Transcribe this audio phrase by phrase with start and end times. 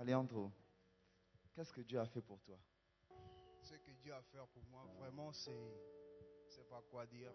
[0.00, 0.50] Alejandro,
[1.54, 2.58] qu'est-ce que Dieu a fait pour toi?
[3.60, 5.52] Ce que Dieu a fait pour moi, vraiment, c'est.
[6.48, 7.30] Je sais pas quoi dire.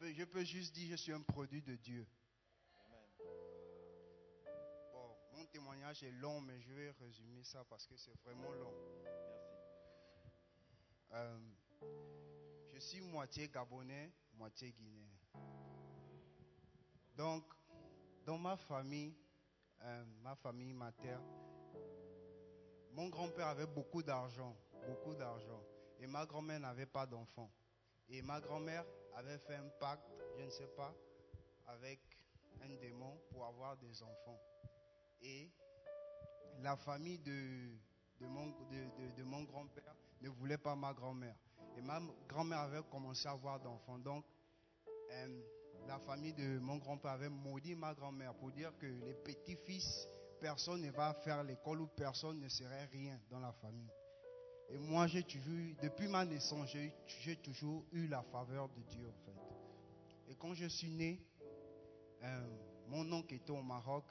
[0.00, 2.06] Je peux, juste dire je suis un produit de Dieu.
[4.92, 8.74] Bon, mon témoignage est long, mais je vais résumer ça parce que c'est vraiment long.
[11.10, 11.40] Euh,
[12.72, 15.10] je suis moitié gabonais, moitié guinéen.
[17.16, 17.52] Donc,
[18.24, 19.16] dans ma famille,
[19.84, 21.24] euh, ma famille materne,
[22.92, 25.62] mon grand-père avait beaucoup d'argent, beaucoup d'argent.
[26.00, 27.50] Et ma grand-mère n'avait pas d'enfants.
[28.08, 30.04] Et ma grand-mère avait fait un pacte,
[30.38, 30.94] je ne sais pas,
[31.66, 32.00] avec
[32.62, 34.40] un démon pour avoir des enfants.
[35.22, 35.50] Et
[36.62, 37.70] la famille de
[38.26, 41.36] mon grand-père ne voulait pas ma grand-mère.
[41.76, 43.98] Et ma grand-mère avait commencé à avoir d'enfants.
[43.98, 44.24] Donc,
[45.10, 45.42] euh,
[45.86, 50.08] la famille de mon grand-père avait maudit ma grand-mère pour dire que les petits-fils,
[50.40, 53.90] personne ne va faire l'école ou personne ne serait rien dans la famille.
[54.70, 56.70] Et moi, j'ai toujours, depuis ma naissance,
[57.20, 60.32] j'ai toujours eu la faveur de Dieu, en fait.
[60.32, 61.20] Et quand je suis né,
[62.24, 62.46] euh,
[62.88, 64.04] mon oncle était au Maroc.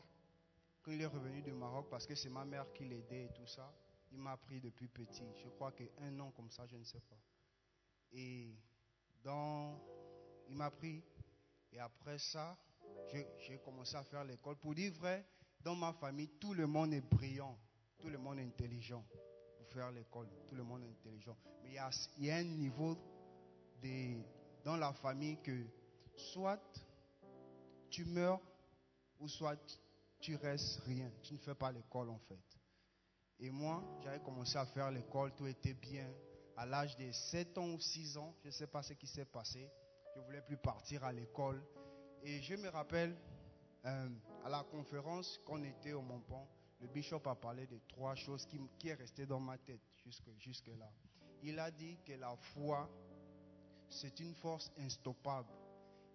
[0.84, 3.48] Quand il est revenu du Maroc, parce que c'est ma mère qui l'aidait et tout
[3.48, 3.74] ça,
[4.12, 5.24] il m'a pris depuis petit.
[5.42, 7.20] Je crois qu'un an comme ça, je ne sais pas.
[8.12, 8.54] Et
[9.24, 9.80] dans,
[10.50, 11.02] il m'a pris.
[11.74, 12.56] Et après ça,
[13.40, 14.56] j'ai commencé à faire l'école.
[14.58, 15.26] Pour dire vrai,
[15.64, 17.58] dans ma famille, tout le monde est brillant.
[18.00, 19.04] Tout le monde est intelligent
[19.58, 20.28] pour faire l'école.
[20.48, 21.36] Tout le monde est intelligent.
[21.64, 22.96] Mais il y a, il y a un niveau
[23.82, 24.22] de-
[24.64, 25.66] dans la famille que
[26.16, 26.62] soit
[27.90, 28.42] tu meurs
[29.20, 29.58] ou soit
[30.20, 31.10] tu restes rien.
[31.24, 32.40] Tu ne fais pas l'école en fait.
[33.40, 36.08] Et moi, j'avais commencé à faire l'école, tout était bien.
[36.56, 39.26] À l'âge de 7 ans ou 6 ans, je ne sais pas ce qui s'est
[39.26, 39.70] passé.
[40.14, 41.64] Je ne voulais plus partir à l'école.
[42.24, 43.18] Et je me rappelle,
[43.86, 44.10] euh,
[44.46, 46.48] à la conférence qu'on était au Montpont,
[46.80, 50.68] le bishop a parlé de trois choses qui, qui est dans ma tête jusque, jusque
[50.68, 50.92] là.
[51.42, 52.90] Il a dit que la foi,
[53.90, 55.50] c'est une force instoppable.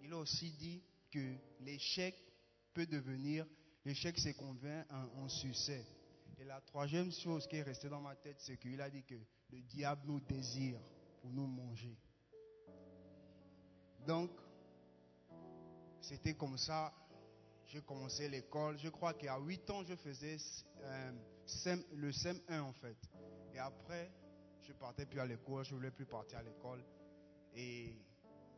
[0.01, 2.15] Il a aussi dit que l'échec
[2.73, 3.47] peut devenir,
[3.85, 5.85] l'échec se convainc en, en succès.
[6.39, 9.17] Et la troisième chose qui est restée dans ma tête, c'est qu'il a dit que
[9.51, 10.79] le diable nous désire
[11.21, 11.99] pour nous manger.
[14.07, 14.31] Donc,
[16.01, 16.93] c'était comme ça.
[17.67, 18.79] J'ai commencé l'école.
[18.79, 20.39] Je crois qu'à 8 ans, je faisais
[20.83, 21.13] euh,
[21.95, 22.97] le SEM 1 en fait.
[23.53, 24.11] Et après,
[24.63, 25.65] je partais plus à l'école.
[25.65, 26.83] Je voulais plus partir à l'école.
[27.55, 27.95] Et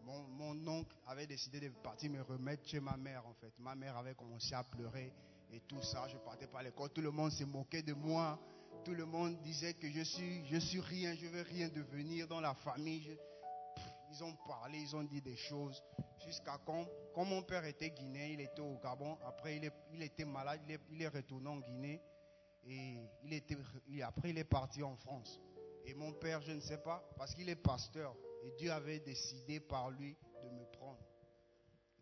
[0.04, 3.52] mon, oncle avait décidé de partir me remettre chez ma mère en fait.
[3.58, 5.12] Ma mère avait commencé à pleurer
[5.52, 6.06] et tout ça.
[6.08, 6.90] Je partais pas à l'école.
[6.90, 8.38] Tout le monde se moquait de moi.
[8.84, 12.54] Tout le monde disait que je suis, suis rien, je veux rien devenir dans la
[12.54, 13.18] famille.
[14.10, 15.82] Ils ont parlé, ils ont dit des choses.
[16.24, 19.16] Jusqu'à quand, quand mon père était guinéen, il était au Gabon.
[19.24, 20.60] Après, il, était malade,
[20.90, 22.02] il est, retourné en Guinée.
[22.66, 22.96] Et
[23.88, 25.40] il après, il est parti en France.
[25.84, 28.14] Et mon père, je ne sais pas, parce qu'il est pasteur.
[28.42, 31.00] Et Dieu avait décidé par lui de me prendre.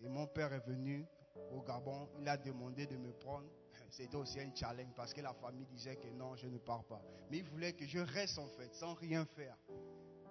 [0.00, 1.06] Et mon père est venu
[1.50, 3.48] au Gabon, il a demandé de me prendre.
[3.90, 7.02] C'était aussi un challenge parce que la famille disait que non, je ne pars pas.
[7.30, 9.56] Mais il voulait que je reste en fait, sans rien faire.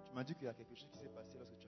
[0.04, 1.67] Tu m'as dit qu'il y a quelque chose qui s'est passé lorsque tu,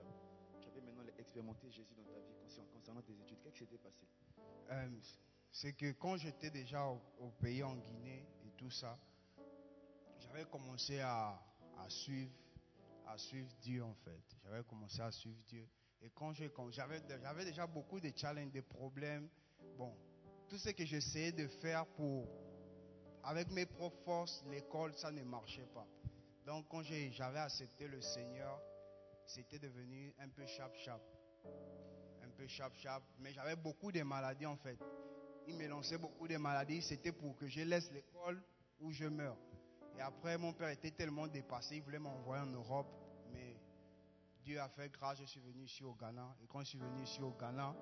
[1.21, 2.35] expérimenté Jésus dans ta vie
[2.73, 3.37] concernant- tes études.
[3.41, 4.05] Qu'est-ce qui s'était passé?
[4.71, 4.89] Euh,
[5.51, 8.97] c'est que quand j'étais déjà au, pays en Guinée et tout ça,
[10.19, 11.39] j'avais commencé à,
[11.77, 12.31] à suivre,
[13.07, 14.21] à suivre Dieu en fait.
[14.43, 15.67] J'avais commencé à suivre Dieu.
[16.01, 19.29] Et quand j'avais déjà beaucoup de challenges, de problèmes.
[19.77, 19.95] Bon,
[20.47, 22.27] tout ce que j'essayais de faire pour
[23.23, 25.87] avec mes propres forces, l'école, ça ne marchait pas.
[26.45, 28.59] Donc quand j'avais accepté le Seigneur,
[29.33, 31.01] c'était devenu un peu chap-chap
[32.23, 34.77] un peu chap-chap, mais j'avais beaucoup de maladies en fait.
[35.47, 38.41] Il me lançait beaucoup de maladies, c'était pour que je laisse l'école
[38.79, 39.37] ou je meurs.
[39.97, 42.87] Et après, mon père était tellement dépassé, il voulait m'envoyer en Europe.
[43.31, 43.59] Mais
[44.43, 46.35] Dieu a fait grâce, je suis venu ici au Ghana.
[46.43, 47.75] Et quand je suis venu ici au Ghana,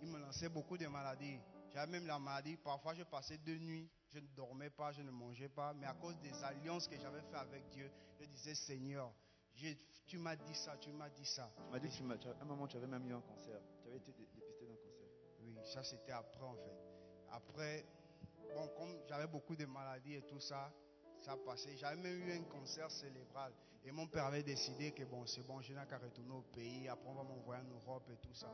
[0.00, 1.38] il me lançait beaucoup de maladies.
[1.72, 2.56] J'avais même la maladie.
[2.56, 5.72] Parfois, je passais deux nuits, je ne dormais pas, je ne mangeais pas.
[5.72, 7.90] Mais à cause des alliances que j'avais faites avec Dieu,
[8.20, 9.12] je disais, Seigneur,
[9.54, 9.74] je-
[10.06, 11.50] tu m'as dit ça, tu m'as dit ça.
[11.56, 13.60] Tu m'as dit que tu à un moment, tu avais même eu un cancer.
[13.82, 15.06] Tu avais été dé- dépisté d'un cancer.
[15.40, 16.76] Oui, ça c'était après en fait.
[17.30, 17.84] Après,
[18.54, 20.72] bon, comme j'avais beaucoup de maladies et tout ça,
[21.18, 21.76] ça passait.
[21.76, 23.52] J'avais même eu un cancer cérébral.
[23.84, 26.88] Et mon père avait décidé que bon, c'est bon, je n'ai qu'à retourner au pays.
[26.88, 28.52] Après, on va m'envoyer en Europe et tout ça.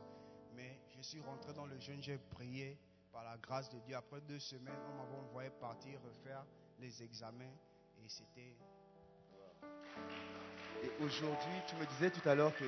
[0.55, 2.79] Mais je suis rentré dans le jeûne, j'ai prié
[3.11, 3.95] par la grâce de Dieu.
[3.95, 6.45] Après deux semaines, on m'avait envoyé partir refaire
[6.79, 7.53] les examens.
[8.03, 8.55] Et c'était.
[10.83, 12.65] Et aujourd'hui, tu me disais tout à l'heure que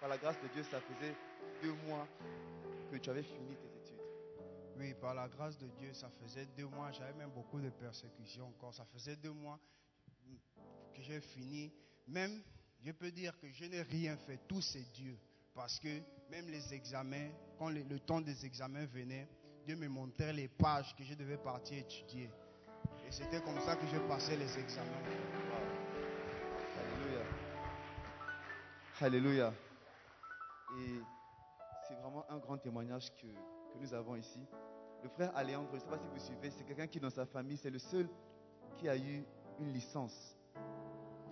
[0.00, 1.14] par la grâce de Dieu, ça faisait
[1.62, 2.06] deux mois
[2.90, 4.00] que tu avais fini tes études.
[4.76, 6.90] Oui, par la grâce de Dieu, ça faisait deux mois.
[6.92, 8.72] J'avais même beaucoup de persécutions encore.
[8.72, 9.58] Ça faisait deux mois
[10.94, 11.72] que j'ai fini.
[12.06, 12.42] Même,
[12.84, 14.38] je peux dire que je n'ai rien fait.
[14.48, 15.18] Tout c'est Dieu.
[15.54, 16.00] Parce que
[16.30, 19.28] même les examens, quand le, temps des examens venait,
[19.66, 22.30] Dieu me montrait les pages que je devais partir étudier.
[23.06, 25.02] Et c'était comme ça que je passais les examens.
[25.04, 25.79] Alléluia.
[29.00, 29.52] Alléluia.
[30.78, 31.00] Et
[31.88, 34.40] c'est vraiment un grand témoignage que, que nous avons ici.
[35.02, 37.24] Le frère Aléandre, je ne sais pas si vous suivez, c'est quelqu'un qui dans sa
[37.24, 38.06] famille, c'est le seul
[38.76, 39.24] qui a eu
[39.58, 40.36] une licence.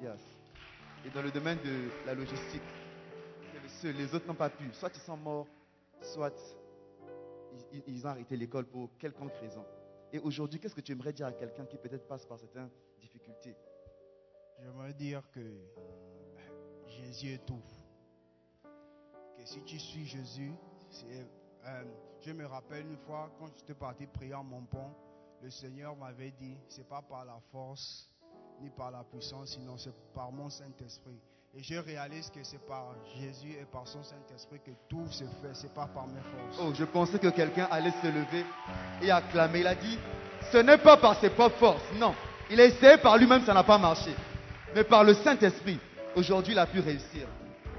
[0.01, 0.21] Yes.
[1.05, 2.63] Et dans le domaine de la logistique,
[3.53, 3.95] c'est le seul.
[3.97, 4.73] Les autres n'ont pas pu.
[4.73, 5.47] Soit ils sont morts,
[6.01, 6.35] soit
[7.73, 9.65] ils, ils- ont arrêté l'école pour quelconque raison.
[10.13, 13.55] Et aujourd'hui, qu'est-ce que tu aimerais dire à quelqu'un qui peut-être passe par certaines difficultés?
[14.59, 15.41] J'aimerais dire que
[16.99, 17.63] Jésus est tout.
[19.37, 20.53] Que si tu suis Jésus,
[21.67, 21.85] euh,
[22.21, 24.91] je me rappelle une fois quand j'étais parti prier en mon pont,
[25.43, 28.11] le Seigneur m'avait dit, c'est pas par la force
[28.61, 31.21] ni par la puissance, sinon c'est par mon Saint-Esprit.
[31.55, 35.55] Et je réalise que c'est par Jésus et par son Saint-Esprit que tout se fait,
[35.55, 36.59] c'est pas par mes forces.
[36.61, 38.45] Oh, je pensais que quelqu'un allait se lever
[39.01, 39.61] et acclamer.
[39.61, 39.99] Il a dit,
[40.51, 42.15] ce n'est pas par ses propres forces, non.
[42.51, 44.15] Il a essayé par lui-même, ça n'a pas marché.
[44.75, 45.79] Mais par le Saint-Esprit,
[46.19, 47.27] aujourd'hui, il a pu réussir.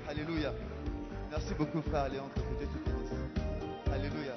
[0.09, 0.53] Alléluia.
[1.29, 2.67] Merci beaucoup, frère Léandre, que Dieu
[3.85, 3.91] te.
[3.91, 4.33] Alléluia.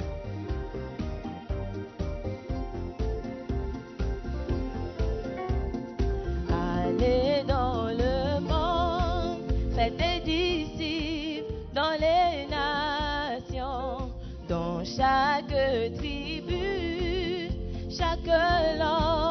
[6.51, 9.43] Allez dans le monde,
[9.75, 14.13] faites des disciples dans les nations,
[14.49, 15.55] dans chaque
[15.97, 17.51] tribu,
[17.89, 19.22] chaque langue,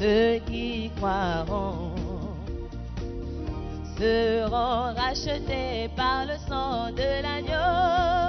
[0.00, 1.92] ceux qui croiront
[3.98, 8.19] seront rachetés par le sang de l'agneau.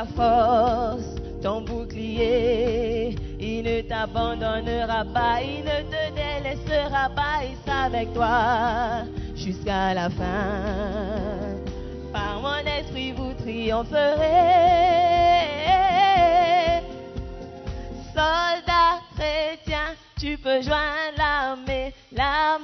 [0.01, 1.05] ta force,
[1.43, 3.15] ton bouclier.
[3.39, 9.05] Il ne t'abandonnera pas, il ne te délaissera pas, il sera avec toi
[9.35, 11.57] jusqu'à la fin.
[12.13, 14.01] Par mon esprit, vous triompherez.
[18.15, 22.60] Soldat chrétien, tu peux joindre l'armée, l'armée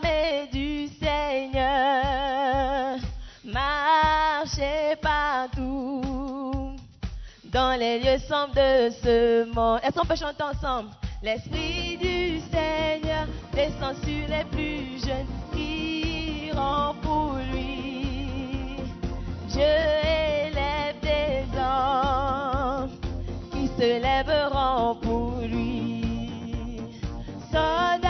[7.76, 9.80] les lieux sombres de ce monde.
[9.82, 10.90] Est-ce qu'on peut chanter ensemble?
[11.22, 18.78] L'Esprit du Seigneur descend sur les plus jeunes qui iront pour lui.
[19.48, 19.58] Je
[20.48, 22.90] élève des hommes
[23.52, 26.82] qui se lèveront pour lui.
[27.52, 28.06] Son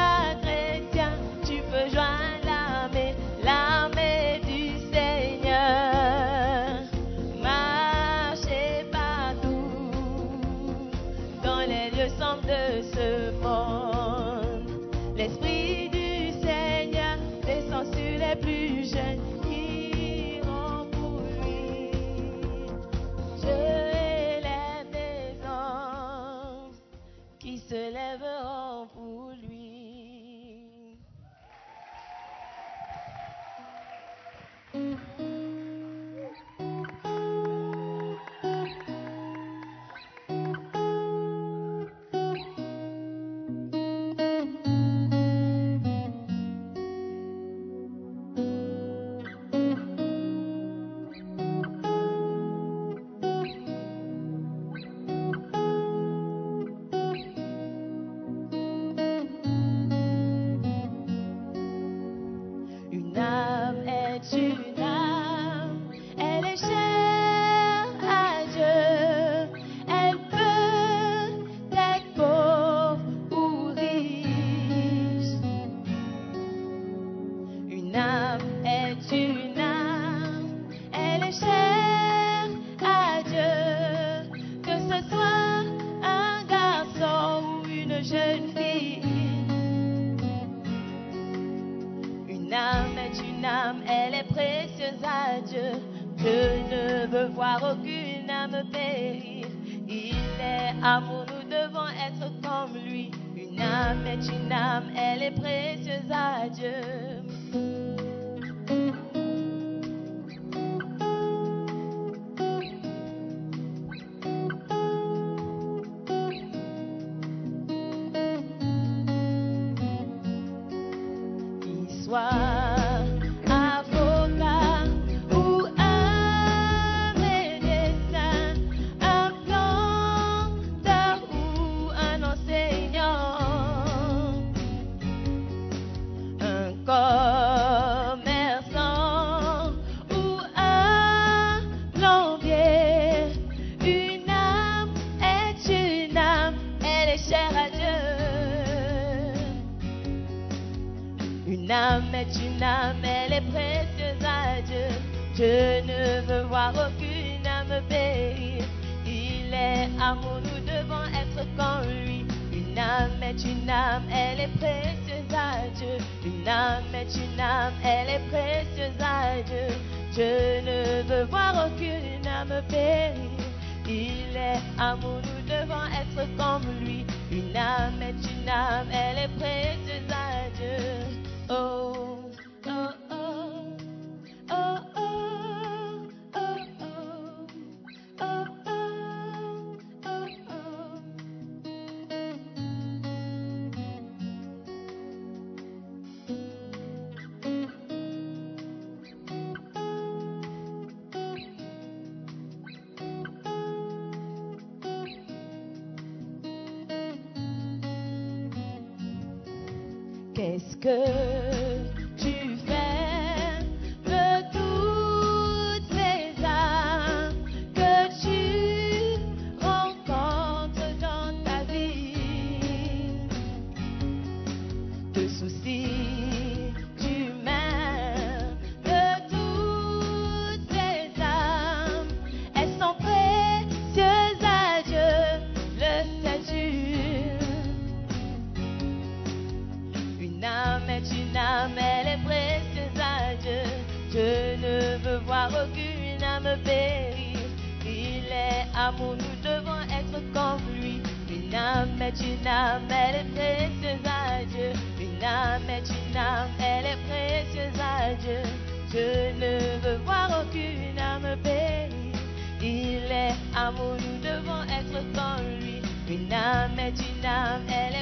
[263.77, 265.83] nous devons être comme lui.
[266.09, 267.96] Une âme est une âme, elle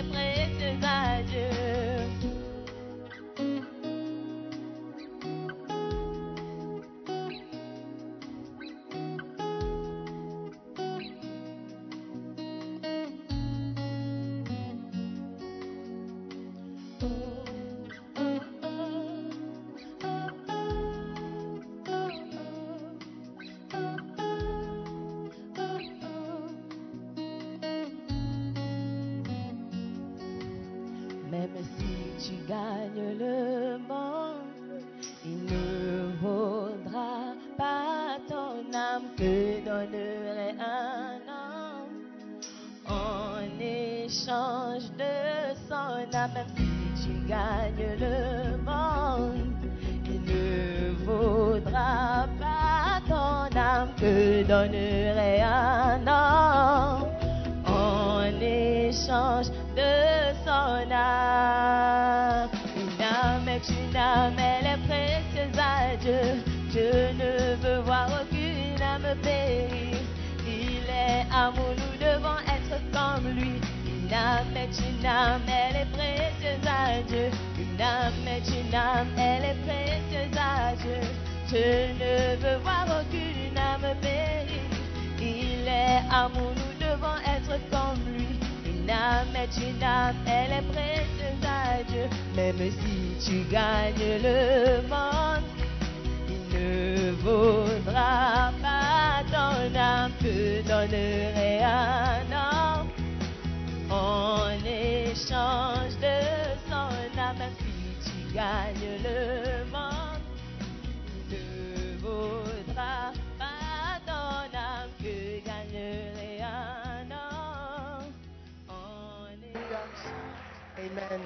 [120.85, 121.23] Amen.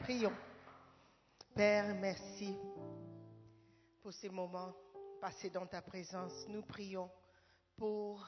[0.00, 0.32] Prions.
[1.54, 2.56] Père, merci
[4.00, 4.72] pour ces moments
[5.20, 6.46] passés dans ta présence.
[6.48, 7.10] Nous prions
[7.76, 8.26] pour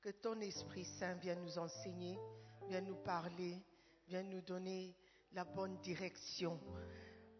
[0.00, 2.18] que ton Esprit Saint vienne nous enseigner,
[2.68, 3.62] vienne nous parler,
[4.08, 4.96] vienne nous donner
[5.32, 6.58] la bonne direction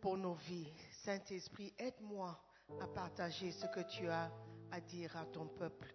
[0.03, 0.71] pour nos vies.
[1.05, 2.39] Saint-Esprit, aide-moi
[2.83, 4.31] à partager ce que tu as
[4.71, 5.95] à dire à ton peuple.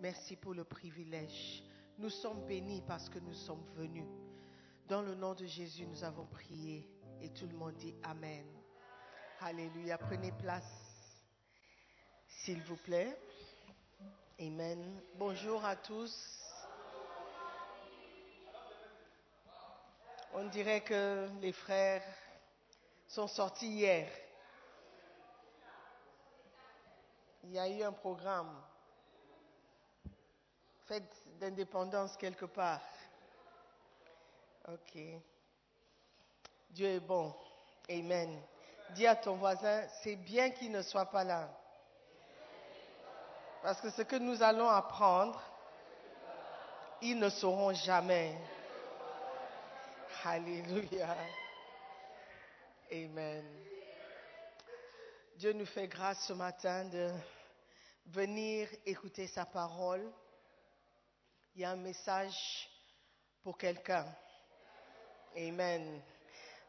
[0.00, 1.64] Merci pour le privilège.
[1.96, 4.04] Nous sommes bénis parce que nous sommes venus.
[4.88, 6.88] Dans le nom de Jésus, nous avons prié
[7.20, 8.46] et tout le monde dit Amen.
[9.40, 9.98] Alléluia.
[9.98, 10.62] Prenez place,
[12.28, 13.18] s'il vous plaît.
[14.38, 15.02] Amen.
[15.16, 16.38] Bonjour à tous.
[20.34, 22.04] On dirait que les frères
[23.08, 24.08] sont sortis hier.
[27.42, 28.54] Il y a eu un programme.
[30.86, 32.80] Fête d'indépendance quelque part.
[34.68, 34.98] Ok.
[36.70, 37.32] Dieu est bon.
[37.88, 38.42] Amen.
[38.90, 41.48] Dis à ton voisin, c'est bien qu'il ne soit pas là.
[43.62, 45.40] Parce que ce que nous allons apprendre,
[47.00, 48.36] ils ne sauront jamais.
[50.24, 51.16] Alléluia.
[52.90, 53.44] Amen.
[55.36, 57.12] Dieu nous fait grâce ce matin de
[58.06, 60.10] venir écouter sa parole.
[61.54, 62.68] Il y a un message
[63.42, 64.06] pour quelqu'un.
[65.38, 66.00] Amen.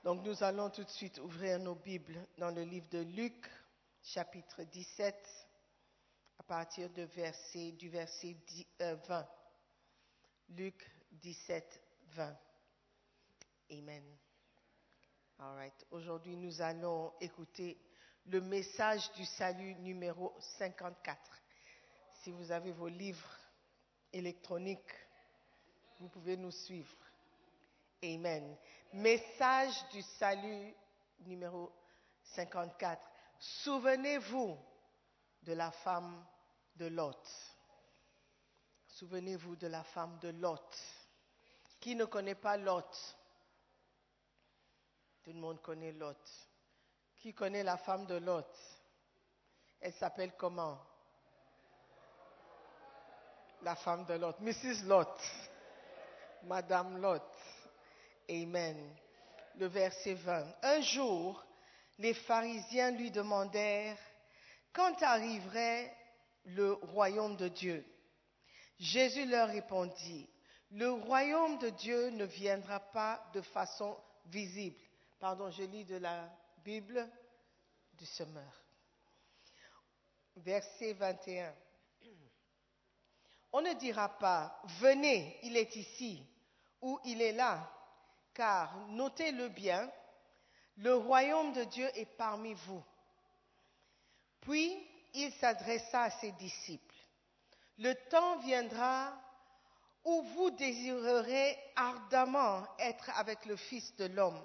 [0.03, 3.49] Donc nous allons tout de suite ouvrir nos Bibles dans le livre de Luc,
[4.03, 5.15] chapitre 17,
[6.39, 9.27] à partir de verset, du verset 10, euh, 20.
[10.49, 12.37] Luc 17, 20.
[13.71, 14.03] Amen.
[15.39, 15.85] All right.
[15.91, 17.77] Aujourd'hui, nous allons écouter
[18.25, 21.17] le message du salut numéro 54.
[22.15, 23.39] Si vous avez vos livres
[24.11, 24.93] électroniques,
[26.01, 27.06] vous pouvez nous suivre.
[28.03, 28.55] Amen.
[28.93, 30.75] Message du salut
[31.21, 31.73] numéro
[32.21, 33.01] 54.
[33.39, 34.55] Souvenez-vous
[35.41, 36.23] de la femme
[36.75, 37.27] de Lot.
[38.87, 40.77] Souvenez-vous de la femme de Lot.
[41.79, 43.15] Qui ne connaît pas Lot?
[45.23, 46.21] Tout le monde connaît Lot.
[47.15, 48.45] Qui connaît la femme de Lot?
[49.81, 50.79] Elle s'appelle comment?
[53.63, 54.39] La femme de Lot.
[54.39, 54.83] Mrs.
[54.85, 55.19] Lot.
[56.43, 57.23] Madame Lot.
[58.29, 58.77] Amen.
[59.55, 60.45] Le verset 20.
[60.63, 61.45] Un jour,
[61.97, 63.97] les pharisiens lui demandèrent
[64.73, 65.95] quand arriverait
[66.43, 67.85] le royaume de Dieu?
[68.79, 70.29] Jésus leur répondit,
[70.71, 74.79] Le royaume de Dieu ne viendra pas de façon visible.
[75.19, 76.29] Pardon, je lis de la
[76.63, 77.09] Bible
[77.93, 78.63] du semeur.
[80.35, 81.55] Verset 21.
[83.53, 86.23] On ne dira pas, venez, il est ici,
[86.81, 87.76] ou il est là,
[88.37, 89.91] car, notez-le bien,
[90.77, 92.83] le royaume de Dieu est parmi vous.
[94.41, 94.77] Puis
[95.15, 96.95] il s'adressa à ses disciples.
[97.79, 99.11] Le temps viendra
[100.05, 104.39] où vous désirerez ardemment être avec le Fils de l'homme,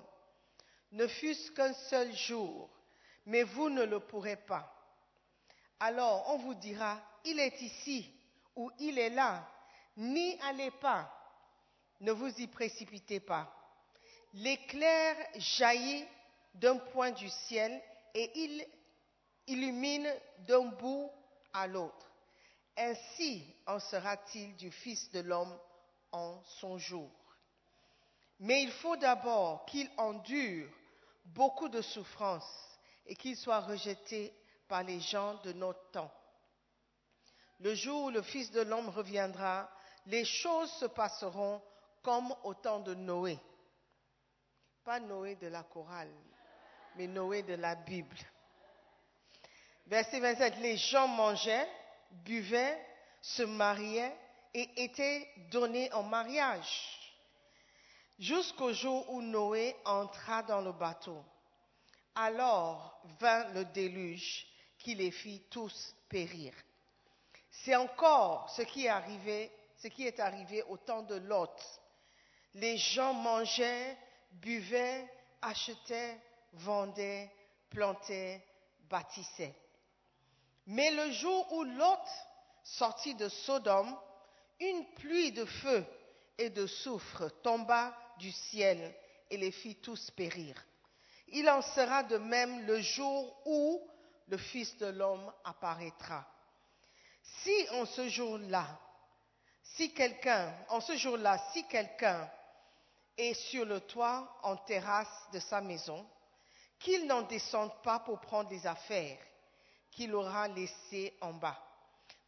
[0.93, 2.71] ne fût-ce qu'un seul jour,
[3.27, 4.75] mais vous ne le pourrez pas.
[5.81, 8.11] Alors on vous dira, il est ici
[8.57, 9.47] ou il est là,
[9.99, 11.13] n'y allez pas,
[12.01, 13.62] ne vous y précipitez pas.
[14.35, 16.07] L'éclair jaillit
[16.55, 17.83] d'un point du ciel
[18.15, 18.67] et il
[19.47, 20.09] illumine
[20.41, 21.11] d'un bout
[21.53, 22.11] à l'autre.
[22.77, 25.59] Ainsi en sera-t-il du Fils de l'homme
[26.13, 27.11] en son jour.
[28.41, 30.69] Mais il faut d'abord qu'il endure
[31.27, 34.33] beaucoup de souffrances et qu'il soit rejeté
[34.69, 36.11] par les gens de notre temps.
[37.61, 39.71] Le jour où le Fils de l'homme reviendra,
[40.07, 41.63] les choses se passeront
[42.03, 43.39] comme au temps de Noé.
[44.85, 46.13] Pas Noé de la chorale,
[46.97, 48.17] mais Noé de la Bible.
[49.87, 51.69] Verset 27, les gens mangeaient,
[52.11, 52.85] buvaient,
[53.21, 54.17] se mariaient
[54.53, 56.99] et étaient donnés en mariage.
[58.19, 61.25] Jusqu'au jour où Noé entra dans le bateau.
[62.15, 64.47] Alors vint le déluge
[64.79, 66.53] qui les fit tous périr.
[67.51, 71.57] C'est encore ce qui est arrivé, ce qui est arrivé au temps de Lot.
[72.55, 73.97] Les gens mangeaient,
[74.33, 75.09] buvaient,
[75.41, 76.21] achetaient,
[76.53, 77.31] vendaient,
[77.71, 78.45] plantaient,
[78.89, 79.55] bâtissaient.
[80.67, 82.09] Mais le jour où Lot
[82.63, 83.97] sortit de Sodome,
[84.61, 85.85] une pluie de feu
[86.39, 88.95] et de soufre tomba du ciel
[89.31, 90.55] et les fit tous périr.
[91.29, 93.89] Il en sera de même le jour où
[94.29, 96.27] le Fils de l'homme apparaîtra.
[97.23, 98.67] Si en ce jour-là,
[99.63, 102.31] si quelqu'un, en ce jour-là, si quelqu'un
[103.17, 106.07] est sur le toit en terrasse de sa maison,
[106.79, 109.19] qu'il n'en descende pas pour prendre les affaires
[109.91, 111.59] qu'il aura laissées en bas.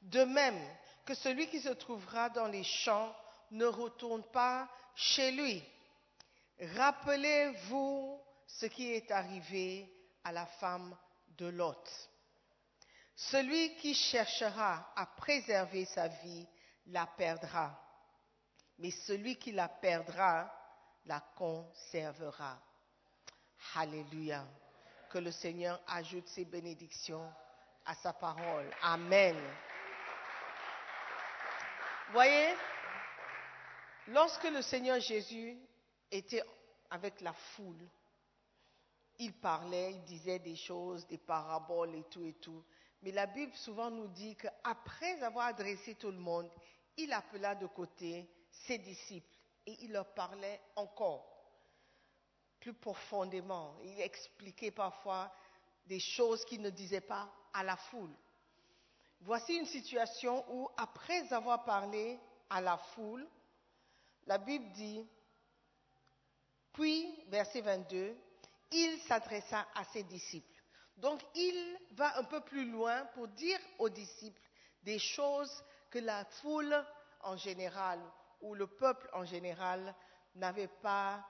[0.02, 0.60] De même
[1.04, 3.14] que celui qui se trouvera dans les champs
[3.50, 5.62] ne retourne pas chez lui.
[6.76, 9.90] Rappelez-vous ce qui est arrivé
[10.22, 10.96] à la femme
[11.38, 12.10] de Lot.
[13.16, 16.46] Celui qui cherchera à préserver sa vie
[16.86, 17.80] la perdra,
[18.78, 20.52] mais celui qui la perdra
[21.06, 22.58] la conservera.
[23.74, 24.46] Alléluia.
[25.10, 27.32] Que le Seigneur ajoute ses bénédictions
[27.84, 28.68] à sa parole.
[28.82, 29.36] Amen.
[32.12, 32.54] Voyez,
[34.08, 35.56] lorsque le Seigneur Jésus
[36.10, 36.42] était
[36.90, 37.88] avec la foule,
[39.18, 42.64] il parlait, il disait des choses, des paraboles et tout et tout.
[43.02, 46.50] Mais la Bible souvent nous dit qu'après avoir adressé tout le monde,
[46.96, 49.33] il appela de côté ses disciples
[49.66, 51.30] et il leur parlait encore
[52.60, 53.76] plus profondément.
[53.82, 55.32] Il expliquait parfois
[55.86, 58.14] des choses qu'il ne disait pas à la foule.
[59.20, 62.18] Voici une situation où, après avoir parlé
[62.50, 63.26] à la foule,
[64.26, 65.06] la Bible dit,
[66.72, 68.16] puis, verset 22,
[68.72, 70.54] il s'adressa à ses disciples.
[70.96, 74.40] Donc il va un peu plus loin pour dire aux disciples
[74.82, 76.84] des choses que la foule
[77.22, 78.00] en général
[78.44, 79.94] ou le peuple en général
[80.36, 81.26] n'avait pas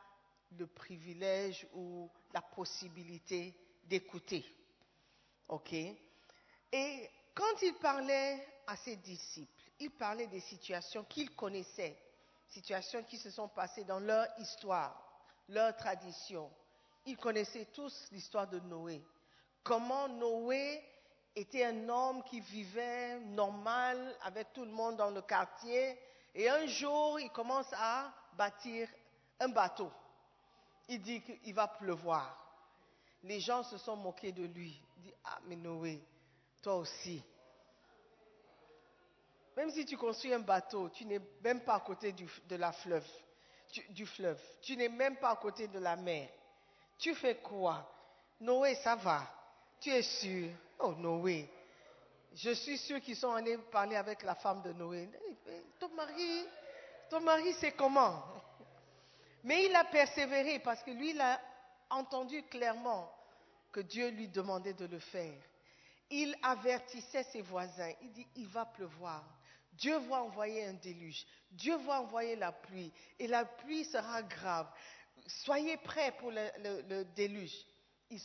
[0.58, 4.44] le privilège ou la possibilité d'écouter.
[5.48, 5.72] OK?
[5.72, 11.96] Et quand il parlait à ses disciples, il parlait des situations qu'ils connaissaient,
[12.48, 15.00] situations qui se sont passées dans leur histoire,
[15.48, 16.50] leur tradition,
[17.06, 19.02] ils connaissaient tous l'histoire de Noé.
[19.62, 20.82] Comment Noé
[21.36, 25.98] était un homme qui vivait normal avec tout le monde dans le quartier.
[26.34, 28.88] Et un jour, il commence à bâtir
[29.38, 29.90] un bateau.
[30.88, 32.40] Il dit qu'il va pleuvoir.
[33.22, 34.80] Les gens se sont moqués de lui.
[34.96, 36.02] Il dit, ah mais Noé,
[36.62, 37.22] toi aussi.
[39.56, 42.72] Même si tu construis un bateau, tu n'es même pas à côté du, de la
[42.72, 43.06] fleuve,
[44.06, 44.40] fleuve.
[44.62, 46.28] Tu n'es même pas à côté de la mer.
[46.98, 47.88] Tu fais quoi?
[48.40, 49.22] Noé, ça va.
[49.80, 50.50] Tu es sûr?
[50.80, 51.48] Oh, Noé.
[52.34, 55.08] Je suis sûr qu'ils sont allés parler avec la femme de Noé.
[55.78, 56.46] Ton mari,
[57.08, 58.24] ton mari, c'est comment
[59.44, 61.40] Mais il a persévéré parce que lui, il a
[61.90, 63.12] entendu clairement
[63.70, 65.40] que Dieu lui demandait de le faire.
[66.10, 67.92] Il avertissait ses voisins.
[68.02, 69.24] Il dit, il va pleuvoir.
[69.72, 71.24] Dieu va envoyer un déluge.
[71.50, 72.92] Dieu va envoyer la pluie.
[73.18, 74.68] Et la pluie sera grave.
[75.26, 77.64] Soyez prêts pour le, déluge.
[78.10, 78.20] Ils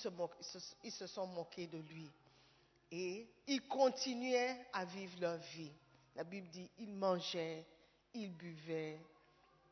[0.92, 2.10] se sont moqués de lui.
[2.92, 5.72] Et ils continuaient à vivre leur vie.
[6.16, 7.66] La Bible dit, ils mangeaient,
[8.14, 9.00] ils buvaient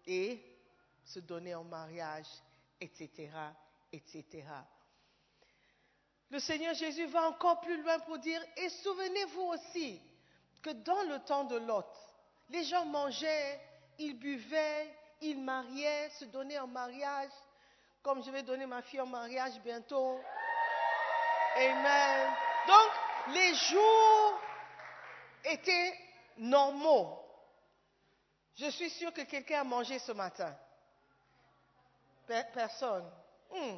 [0.06, 0.42] et
[1.04, 2.28] se donnaient en mariage,
[2.80, 3.30] etc.,
[3.92, 4.44] etc.
[6.30, 10.02] Le Seigneur Jésus va encore plus loin pour dire, et souvenez-vous aussi
[10.62, 11.88] que dans le temps de Lot,
[12.50, 13.60] les gens mangeaient,
[13.98, 17.32] ils buvaient, ils mariaient, se donnaient en mariage,
[18.04, 20.20] comme je vais donner ma fille en mariage bientôt.
[21.56, 22.34] Amen.
[22.68, 24.40] Donc, les jours
[25.46, 25.94] étaient
[26.38, 27.20] normaux.
[28.56, 30.56] Je suis sûre que quelqu'un a mangé ce matin.
[32.28, 33.10] Per- Personne.
[33.54, 33.78] Hmm.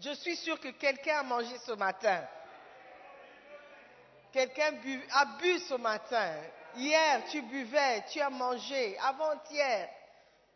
[0.00, 2.24] Je suis sûre que quelqu'un a mangé ce matin.
[4.32, 4.74] Quelqu'un
[5.12, 6.34] a bu ce matin.
[6.74, 8.98] Hier, tu buvais, tu as mangé.
[8.98, 9.88] Avant-hier.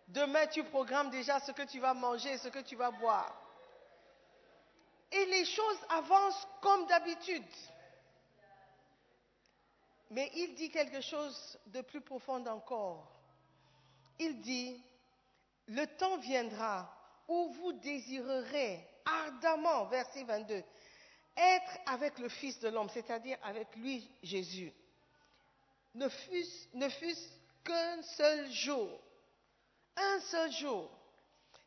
[0.08, 3.34] Demain, tu programmes déjà ce que tu vas manger, ce que tu vas boire.
[5.10, 7.44] Et les choses avancent comme d'habitude.
[10.12, 13.10] Mais il dit quelque chose de plus profond encore.
[14.18, 14.78] Il dit,
[15.68, 16.94] le temps viendra
[17.26, 20.62] où vous désirerez ardemment, verset 22,
[21.34, 24.70] être avec le Fils de l'homme, c'est-à-dire avec lui, Jésus.
[25.94, 27.28] Ne fût-ce
[27.64, 29.00] qu'un seul jour.
[29.96, 30.90] Un seul jour.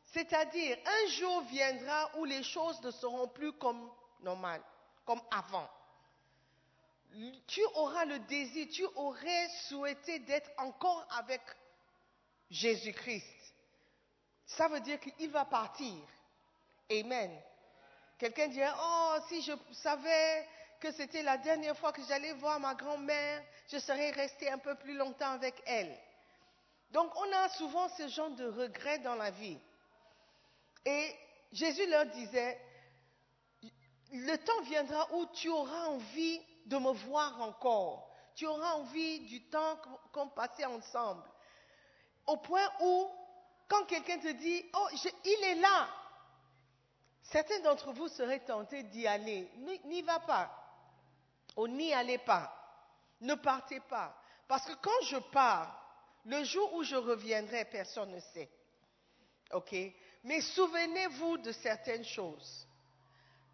[0.04, 4.62] C'est-à-dire, un jour viendra où les choses ne seront plus comme normal,
[5.04, 5.68] comme avant.
[7.46, 11.40] Tu auras le désir, tu aurais souhaité d'être encore avec
[12.50, 13.54] Jésus-Christ.
[14.46, 15.94] Ça veut dire qu'il va partir.
[16.90, 17.30] Amen.
[18.18, 20.46] Quelqu'un dirait, oh, si je savais
[20.80, 24.74] que c'était la dernière fois que j'allais voir ma grand-mère, je serais resté un peu
[24.76, 25.96] plus longtemps avec elle.
[26.90, 29.58] Donc on a souvent ce genre de regrets dans la vie.
[30.84, 31.16] Et
[31.52, 32.60] Jésus leur disait,
[34.12, 38.10] le temps viendra où tu auras envie de me voir encore.
[38.34, 39.78] Tu auras envie du temps
[40.12, 41.24] qu'on passait ensemble.
[42.26, 43.10] Au point où,
[43.68, 44.88] quand quelqu'un te dit, oh,
[45.24, 45.88] il est là,
[47.22, 49.50] certains d'entre vous seraient tentés d'y aller.
[49.84, 50.50] N'y va pas.
[51.56, 52.52] Ou n'y allez pas.
[53.20, 54.14] Ne partez pas.
[54.46, 55.82] Parce que quand je pars,
[56.26, 58.50] le jour où je reviendrai, personne ne sait.
[59.52, 59.74] OK?
[60.24, 62.66] Mais souvenez-vous de certaines choses.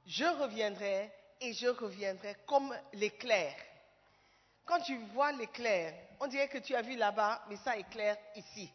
[0.06, 3.54] Je reviendrai et je reviendrai comme l'éclair.
[4.64, 8.72] Quand tu vois l'éclair, on dirait que tu as vu là-bas, mais ça éclaire ici.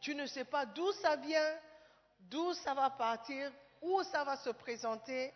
[0.00, 1.58] Tu ne sais pas d'où ça vient,
[2.20, 3.50] d'où ça va partir,
[3.82, 5.32] où ça va se présenter.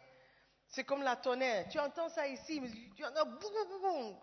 [0.69, 1.69] C'est comme la tonnerre.
[1.69, 4.17] Tu entends ça ici, mais tu entends boum, boum.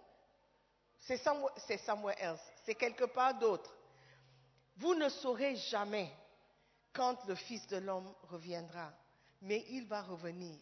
[0.99, 1.53] C'est somewhere,
[1.85, 2.41] somewhere else.
[2.65, 3.75] C'est quelque part d'autre.
[4.77, 6.09] Vous ne saurez jamais
[6.93, 8.93] quand le Fils de l'homme reviendra,
[9.41, 10.57] mais il va revenir.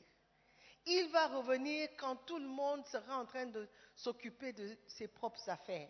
[0.88, 5.50] Il va revenir quand tout le monde sera en train de s'occuper de ses propres
[5.50, 5.90] affaires.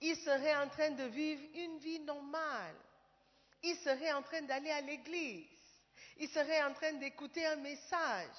[0.00, 2.76] Il serait en train de vivre une vie normale.
[3.62, 5.48] Il serait en train d'aller à l'église.
[6.18, 8.36] Il serait en train d'écouter un message.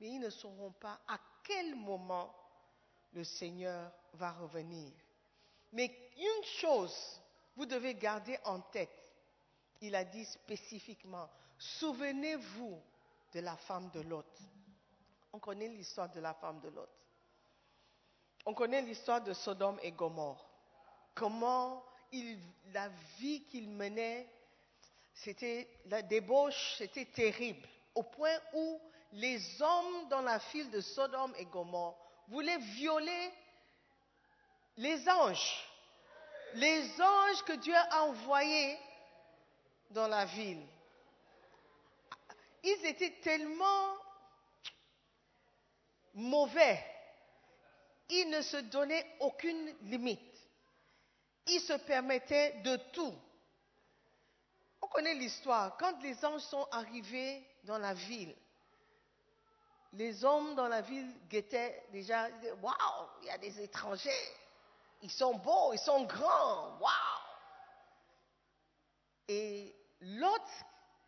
[0.00, 2.34] Mais ils ne sauront pas à quel moment
[3.12, 4.92] le Seigneur va revenir.
[5.72, 7.20] Mais une chose,
[7.56, 8.90] vous devez garder en tête.
[9.80, 12.82] Il a dit spécifiquement, souvenez-vous
[13.32, 14.26] de la femme de Lot.
[15.36, 16.88] On connaît l'histoire de la femme de Lot.
[18.46, 20.48] On connaît l'histoire de Sodome et Gomorre.
[21.14, 21.84] Comment
[22.72, 24.26] la vie qu'il menait,
[25.12, 27.68] c'était la débauche, c'était terrible.
[27.94, 28.80] Au point où
[29.12, 33.30] les hommes dans la file de Sodome et Gomorre voulaient violer
[34.78, 35.68] les anges.
[36.54, 38.78] Les anges que Dieu a envoyés
[39.90, 40.66] dans la ville.
[42.64, 44.05] Ils étaient tellement
[46.16, 46.84] mauvais.
[48.08, 50.20] Ils ne se donnaient aucune limite.
[51.46, 53.14] Ils se permettaient de tout.
[54.82, 55.76] On connaît l'histoire.
[55.76, 58.34] Quand les anges sont arrivés dans la ville,
[59.92, 62.28] les hommes dans la ville guettaient déjà,
[62.60, 64.10] waouh, il y a des étrangers.
[65.02, 67.26] Ils sont beaux, ils sont grands, waouh.
[69.28, 70.64] Et l'autre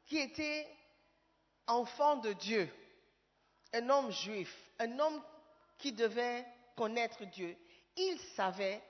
[0.07, 0.69] qui était
[1.67, 2.73] enfant de Dieu,
[3.73, 5.23] un homme juif, un homme
[5.77, 7.57] qui devait connaître Dieu,
[7.97, 8.83] il savait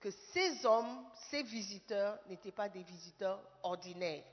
[0.00, 4.24] que ces hommes, ces visiteurs, n'étaient pas des visiteurs ordinaires.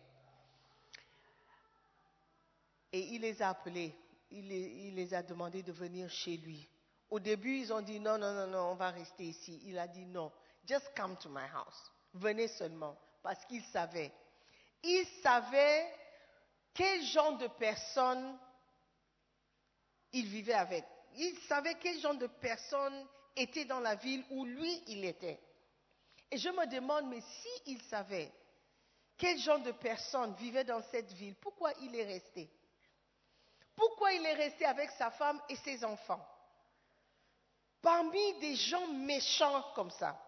[2.93, 3.93] Et il les a appelés,
[4.31, 6.67] il les, a demandé de venir chez lui.
[7.09, 9.61] Au début, ils ont dit non, non, non, non, on va rester ici.
[9.65, 10.31] Il a dit non,
[10.65, 11.91] Just come to my house.
[12.13, 12.97] Venez seulement.
[13.23, 14.11] Parce qu'il savait.
[14.83, 15.85] Il savait
[16.73, 18.37] quel genre de personne
[20.13, 20.85] il vivait avec.
[21.15, 25.39] Il savait quel genre de personne était dans la ville où lui, il était.
[26.31, 28.31] Et je me demande, mais s'il savait
[29.17, 32.49] quel genre de personne vivait dans cette ville, pourquoi il est resté?
[33.75, 36.23] Pourquoi il est resté avec sa femme et ses enfants?
[37.81, 40.21] Parmi des gens méchants comme ça.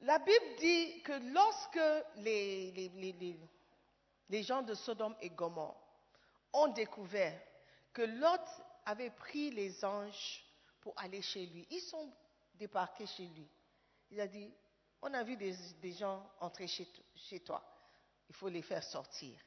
[0.00, 2.72] La Bible dit que lorsque les,
[4.28, 5.80] les, gens de Sodome et Gomorre
[6.52, 7.40] ont découvert
[7.92, 8.40] que Lot
[8.86, 10.44] avait pris les anges
[10.80, 12.12] pour aller chez lui, ils sont
[12.54, 13.48] débarqués chez lui.
[14.10, 14.52] Il a dit,
[15.00, 17.62] on a vu des, gens entrer chez, toi,
[18.28, 19.38] il faut les faire sortir.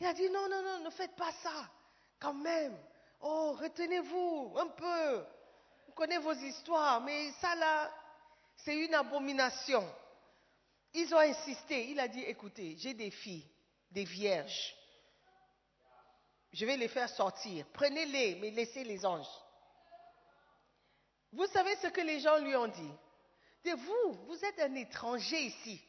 [0.00, 1.70] Il a dit, non, non, non, ne faites pas ça,
[2.18, 2.76] quand même.
[3.20, 5.24] Oh, retenez-vous un peu.
[5.86, 7.90] Vous connaissez vos histoires, mais ça là,
[8.56, 9.84] c'est une abomination.
[10.94, 11.90] Ils ont insisté.
[11.90, 13.46] Il a dit, écoutez, j'ai des filles,
[13.90, 14.74] des vierges.
[16.52, 17.66] Je vais les faire sortir.
[17.72, 19.26] Prenez-les, mais laissez les anges.
[21.32, 22.92] Vous savez ce que les gens lui ont dit?
[23.64, 25.82] De vous, vous êtes un étranger ici.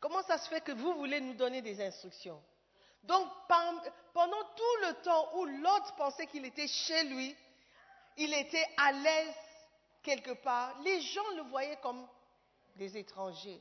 [0.00, 2.42] Comment ça se fait que vous voulez nous donner des instructions?
[3.02, 3.28] Donc,
[4.14, 7.36] pendant tout le temps où l'autre pensait qu'il était chez lui,
[8.16, 9.34] il était à l'aise
[10.02, 12.06] quelque part, les gens le voyaient comme
[12.76, 13.60] des étrangers.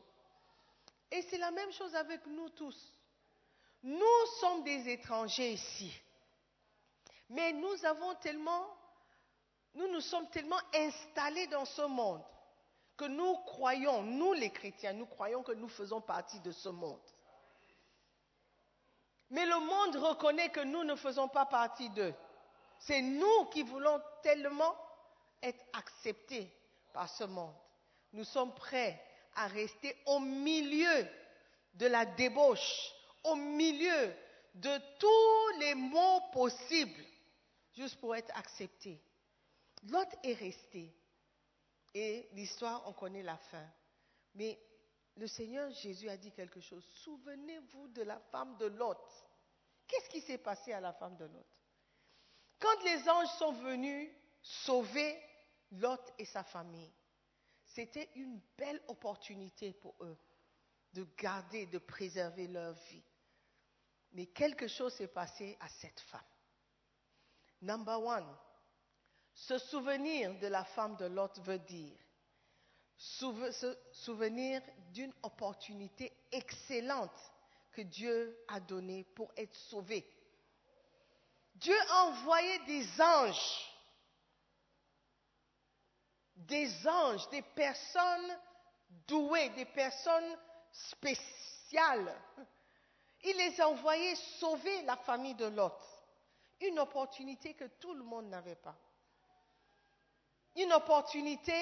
[1.11, 2.93] Et c'est la même chose avec nous tous.
[3.83, 5.93] Nous sommes des étrangers ici.
[7.29, 8.67] Mais nous avons tellement,
[9.73, 12.23] nous nous sommes tellement installés dans ce monde
[12.97, 17.01] que nous croyons, nous les chrétiens, nous croyons que nous faisons partie de ce monde.
[19.31, 22.13] Mais le monde reconnaît que nous ne faisons pas partie d'eux.
[22.79, 24.75] C'est nous qui voulons tellement
[25.41, 26.53] être acceptés
[26.93, 27.55] par ce monde.
[28.13, 29.01] Nous sommes prêts
[29.35, 31.07] à rester au milieu
[31.75, 32.91] de la débauche,
[33.23, 34.13] au milieu
[34.55, 37.05] de tous les mots possibles,
[37.73, 39.01] juste pour être acceptés.
[39.89, 40.93] L'autre est resté.
[41.93, 43.67] Et l'histoire, on connaît la fin.
[44.35, 44.59] Mais
[45.15, 46.85] le Seigneur Jésus a dit quelque chose.
[47.03, 48.97] Souvenez-vous de la femme de Lot.
[49.87, 51.47] Qu'est-ce qui s'est passé à la femme de Lot?
[52.59, 54.09] Quand les anges sont venus
[54.41, 55.19] sauver
[55.71, 56.91] Lot et sa famille.
[57.65, 60.17] C'était une belle opportunité pour eux
[60.93, 63.03] de garder, de préserver leur vie.
[64.13, 66.21] Mais quelque chose s'est passé à cette femme.
[67.61, 68.37] Number one,
[69.33, 71.97] se souvenir de la femme de Lot veut dire
[72.97, 74.61] se souvenir
[74.93, 77.31] d'une opportunité excellente
[77.71, 80.05] que Dieu a donnée pour être sauvé.
[81.55, 83.71] Dieu a envoyé des anges
[86.47, 88.37] des anges, des personnes
[89.07, 90.37] douées, des personnes
[90.71, 92.15] spéciales.
[93.23, 95.77] Il les a envoyés sauver la famille de Lot.
[96.61, 98.77] Une opportunité que tout le monde n'avait pas.
[100.55, 101.53] Une opportunité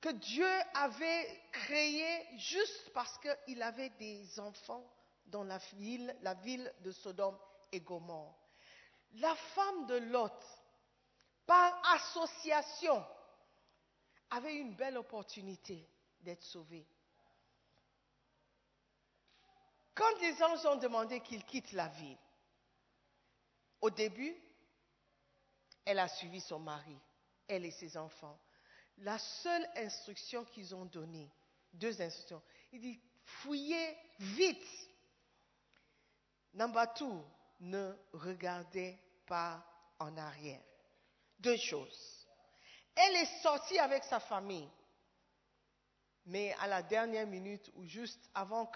[0.00, 4.84] que Dieu avait créée juste parce qu'il avait des enfants
[5.26, 7.38] dans la ville, la ville de Sodome
[7.72, 8.36] et Gomorre.
[9.14, 10.44] La femme de Lot,
[11.46, 13.04] par association,
[14.30, 15.88] avait une belle opportunité
[16.20, 16.86] d'être sauvé.
[19.94, 22.18] Quand les anges ont demandé qu'il quitte la ville,
[23.80, 24.34] au début,
[25.84, 26.98] elle a suivi son mari,
[27.46, 28.38] elle et ses enfants.
[28.98, 31.30] La seule instruction qu'ils ont donnée,
[31.72, 34.66] deux instructions, il dit, fouillez vite.
[36.54, 37.24] Number two,
[37.60, 39.64] ne regardez pas
[39.98, 40.62] en arrière.
[41.38, 42.26] Deux choses.
[42.94, 44.68] Elle est sortie avec sa famille.
[46.26, 48.66] Mais à la dernière minute, ou juste avant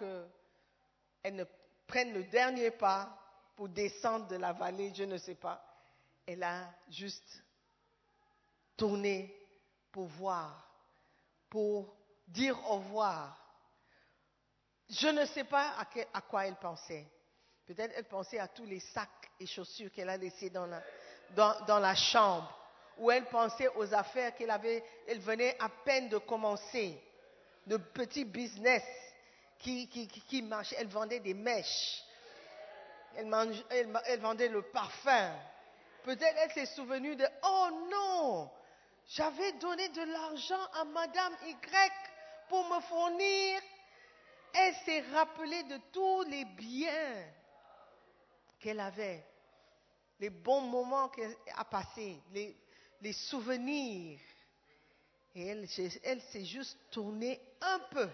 [1.23, 1.45] qu'elle ne
[1.87, 3.17] prenne le dernier pas
[3.57, 5.65] pour descendre de la vallée, je ne sais pas,
[6.27, 7.43] elle a juste
[8.77, 9.35] tourné
[9.91, 10.71] pour voir,
[11.51, 13.37] pour dire au revoir.
[14.89, 15.75] Je ne sais pas
[16.13, 17.07] à, quoi elle pensait.
[17.67, 20.67] Peut-être elle pensait à tous les sacs et chaussures qu'elle a laissés dans
[21.79, 22.59] la chambre
[22.99, 27.01] où elle pensait aux affaires qu'elle avait, elle venait à peine de commencer,
[27.67, 28.83] de petits business
[29.59, 30.77] qui, marchaient.
[30.79, 32.03] Elle vendait des mèches,
[33.15, 35.33] elle, vendait le parfum.
[36.05, 38.51] Peut-être elle s'est souvenue de, oh non,
[39.09, 41.93] j'avais donné de l'argent à Madame Y
[42.49, 43.61] pour me fournir.
[44.55, 47.25] Elle s'est rappelée de tous les biens
[48.59, 49.25] qu'elle avait,
[50.19, 54.19] les bons moments qu'elle a passés, les, souvenirs.
[55.35, 55.69] Et elle
[56.23, 58.09] s'est juste tournée un peu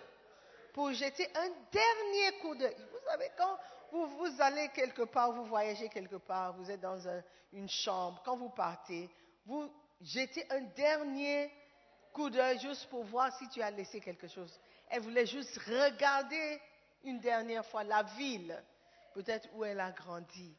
[0.74, 2.74] pour jeter un dernier coup d'œil.
[2.76, 3.56] Vous savez, quand
[3.92, 7.22] vous, vous allez quelque part, vous voyagez quelque part, vous êtes dans un-
[7.52, 9.08] une chambre, quand vous partez,
[9.46, 9.70] vous
[10.02, 11.50] jetez un dernier
[12.12, 14.58] coup d'œil juste pour voir si tu as laissé quelque chose.
[14.90, 16.60] Elle voulait juste regarder
[17.04, 18.60] une dernière fois la ville,
[19.14, 20.56] peut-être où elle a grandi.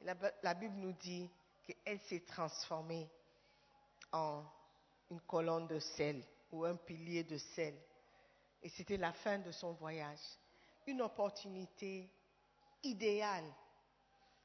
[0.00, 1.28] La, la Bible nous dit
[1.66, 3.10] qu'elle s'est transformée
[4.12, 4.42] en
[5.10, 7.74] une colonne de sel ou un pilier de sel.
[8.62, 10.20] Et c'était la fin de son voyage.
[10.86, 12.10] Une opportunité
[12.82, 13.44] idéale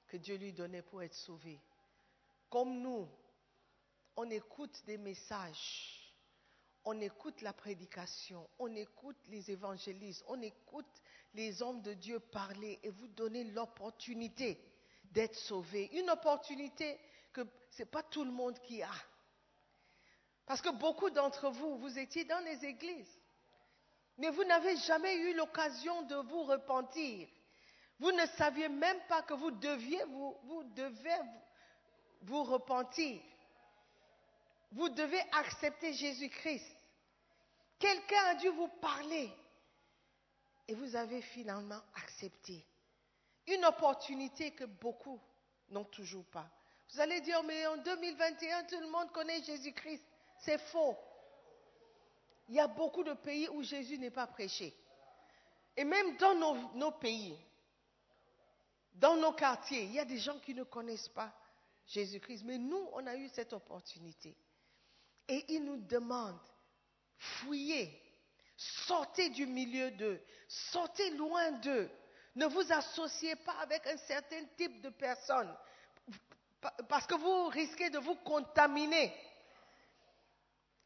[0.07, 1.59] que Dieu lui donnait pour être sauvé.
[2.49, 3.07] Comme nous,
[4.15, 6.13] on écoute des messages,
[6.85, 11.01] on écoute la prédication, on écoute les évangélistes, on écoute
[11.33, 14.59] les hommes de Dieu parler et vous donner l'opportunité
[15.11, 15.89] d'être sauvé.
[15.97, 16.99] Une opportunité
[17.33, 17.41] que
[17.71, 18.91] ce n'est pas tout le monde qui a.
[20.45, 23.19] Parce que beaucoup d'entre vous, vous étiez dans les églises,
[24.17, 27.27] mais vous n'avez jamais eu l'occasion de vous repentir.
[27.99, 31.19] Vous ne saviez même pas que vous deviez vous, devez
[32.21, 33.21] vous repentir.
[34.71, 36.75] Vous devez accepter Jésus-Christ.
[37.79, 39.31] Quelqu'un a dû vous parler
[40.67, 42.65] et vous avez finalement accepté.
[43.47, 45.21] Une opportunité que beaucoup
[45.69, 46.49] n'ont toujours pas.
[46.93, 50.03] Vous allez dire, mais en 2021, tout le monde connaît Jésus-Christ.
[50.39, 50.97] C'est faux.
[52.47, 54.75] Il y a beaucoup de pays où Jésus n'est pas prêché.
[55.75, 56.35] Et même dans
[56.75, 57.37] nos, pays,
[58.93, 61.33] dans nos quartiers, il y a des gens qui ne connaissent pas
[61.87, 62.43] Jésus-Christ.
[62.45, 64.35] Mais nous, on a eu cette opportunité.
[65.27, 66.39] Et il nous demande,
[67.17, 67.99] fouillez,
[68.55, 71.89] sortez du milieu d'eux, sortez loin d'eux.
[72.35, 75.53] Ne vous associez pas avec un certain type de personnes
[76.87, 79.13] parce que vous risquez de vous contaminer.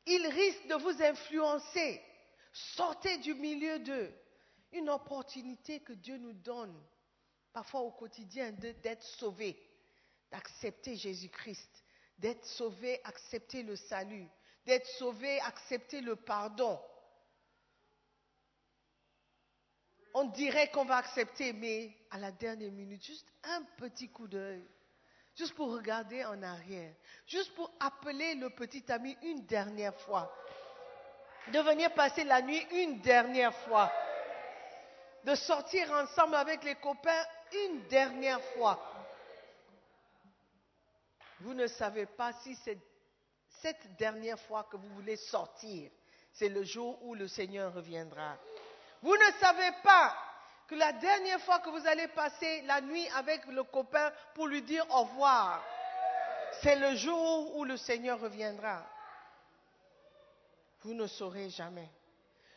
[0.09, 2.01] Ils risquent de vous influencer.
[2.51, 4.11] Sortez du milieu d'eux.
[4.71, 6.75] Une opportunité que Dieu nous donne,
[7.53, 9.55] parfois au quotidien, d'être sauvés,
[10.31, 11.83] d'accepter Jésus-Christ,
[12.17, 14.27] d'être sauvé, accepter le salut,
[14.65, 16.79] d'être sauvé, accepter le pardon.
[20.15, 24.67] On dirait qu'on va accepter, mais à la dernière minute, juste un petit coup d'œil,
[25.35, 26.93] juste pour regarder en arrière,
[27.25, 30.31] juste pour appeler le petit ami une dernière fois,
[31.47, 33.91] de venir passer la nuit une dernière fois,
[35.23, 37.25] de sortir ensemble avec les copains
[37.65, 38.79] une dernière fois.
[41.41, 45.89] Vous ne savez pas si cette, dernière fois que vous voulez sortir,
[46.33, 48.37] c'est le jour où le Seigneur reviendra.
[49.01, 50.15] Vous ne savez pas
[50.69, 54.61] que la dernière fois que vous allez passer la nuit avec le copain pour lui
[54.61, 55.63] dire au revoir,
[56.61, 58.83] c'est le jour où le Seigneur reviendra.
[60.83, 61.89] Vous ne saurez jamais.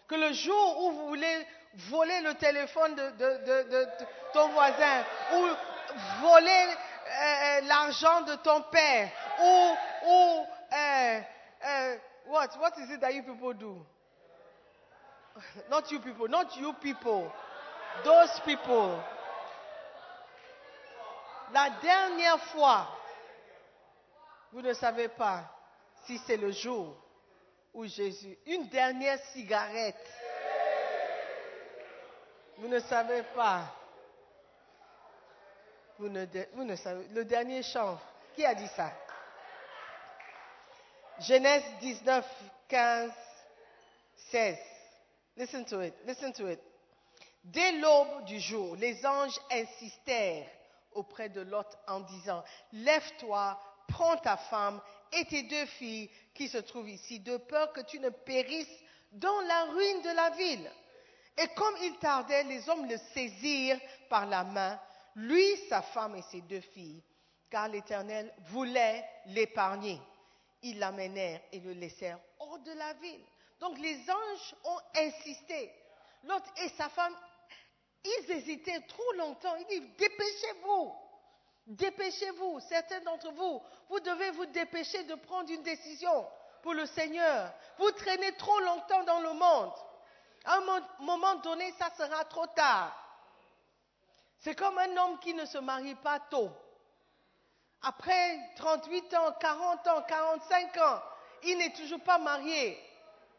[0.07, 1.47] Que le jour où vous voulez
[1.89, 3.89] voler le téléphone de,
[4.35, 5.05] ton voisin
[5.35, 5.47] ou
[6.21, 6.67] voler
[7.09, 9.11] euh, l'argent de ton père
[9.41, 9.75] ou,
[10.07, 11.21] ou euh,
[11.63, 13.87] uh, what, what is it that you people do?
[15.71, 17.33] Not you people, not you people.
[18.05, 18.99] Those people.
[21.53, 22.89] La dernière fois,
[24.53, 25.45] vous ne savez pas
[26.07, 26.97] si c'est le jour
[27.75, 30.07] où Jésus, une dernière cigarette,
[32.59, 33.65] vous ne savez pas.
[35.99, 37.07] Vous ne, savez.
[37.09, 37.99] Le dernier chant,
[38.35, 38.93] qui a dit ça?
[41.21, 42.27] Genèse 19,
[42.69, 43.13] 15,
[44.31, 44.59] 16.
[45.37, 45.95] Listen to it.
[46.07, 46.61] Listen to it.
[47.45, 50.49] Dès l'aube du jour, les anges insistèrent
[50.93, 54.81] auprès de Lot en disant, Lève-toi, prends ta femme
[55.13, 58.79] et tes deux filles qui se trouvent ici, de peur que tu ne périsses
[59.13, 60.71] dans la ruine de la ville.
[61.37, 64.79] Et comme il tardait, les hommes le saisirent par la main,
[65.17, 67.03] lui, sa femme et ses deux filles,
[67.51, 70.01] car l'Éternel voulait l'épargner.
[70.63, 73.25] Ils l'amenèrent et le laissèrent hors de la ville.
[73.61, 75.73] Donc les anges ont insisté.
[76.25, 77.15] L'autre et sa femme,
[78.05, 79.55] ils hésitaient trop longtemps.
[79.57, 80.95] Ils disent, dépêchez-vous.
[81.67, 82.61] Dépêchez-vous.
[82.61, 86.27] Certains d'entre vous, vous devez vous dépêcher de prendre une décision
[86.63, 87.53] pour le Seigneur.
[87.79, 89.73] Vous traînez trop longtemps dans le monde.
[90.45, 92.99] À un moment donné, ça sera trop tard.
[94.41, 96.51] C'est comme un homme qui ne se marie pas tôt.
[97.83, 101.03] Après 38 ans, 40 ans, 45 ans,
[101.45, 102.79] il n'est toujours pas marié.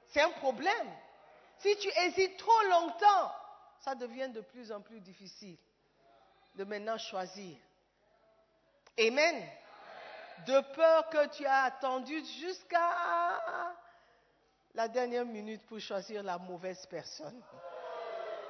[0.07, 0.89] C'est un problème.
[1.59, 3.31] Si tu hésites trop longtemps,
[3.83, 5.57] ça devient de plus en plus difficile
[6.55, 7.57] de maintenant choisir.
[8.97, 9.43] Amen.
[10.47, 13.73] De peur que tu as attendu jusqu'à
[14.73, 17.41] la dernière minute pour choisir la mauvaise personne.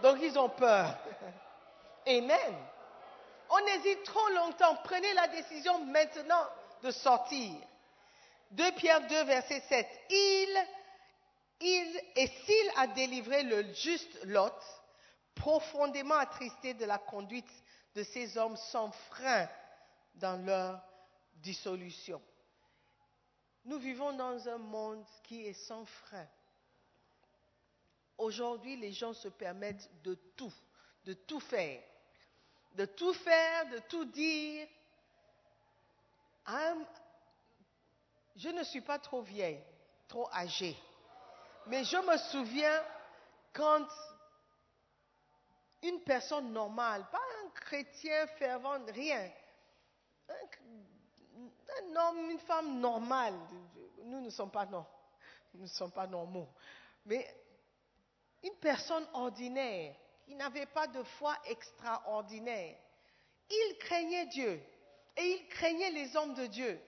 [0.01, 0.97] Donc ils ont peur.
[2.05, 2.55] Amen.
[3.49, 4.75] On hésite trop longtemps.
[4.83, 6.45] Prenez la décision maintenant
[6.81, 7.55] de sortir.
[8.51, 9.87] 2 Pierre 2, verset 7.
[10.09, 10.67] Il,
[11.61, 14.53] il, et s'il a délivré le juste Lot,
[15.35, 17.49] profondément attristé de la conduite
[17.95, 19.47] de ces hommes sans frein
[20.15, 20.81] dans leur
[21.35, 22.21] dissolution.
[23.65, 26.27] Nous vivons dans un monde qui est sans frein.
[28.17, 30.53] Aujourd'hui, les gens se permettent de tout,
[31.05, 31.81] de tout faire,
[32.75, 34.67] de tout faire, de tout dire.
[36.47, 36.85] I'm-
[38.35, 39.63] je ne suis pas trop vieille,
[40.07, 40.75] trop âgée,
[41.67, 42.83] mais je me souviens
[43.53, 43.85] quand
[45.83, 49.29] une personne normale, pas un chrétien fervent, rien,
[50.29, 53.37] un, homme, une femme normale,
[54.03, 54.85] nous ne sommes pas non,
[55.53, 56.47] nous ne sommes pas normaux,
[57.05, 57.27] mais
[58.43, 62.77] une personne ordinaire qui n'avait pas de foi extraordinaire,
[63.49, 64.61] il craignait Dieu
[65.17, 66.79] et il craignait les hommes de Dieu.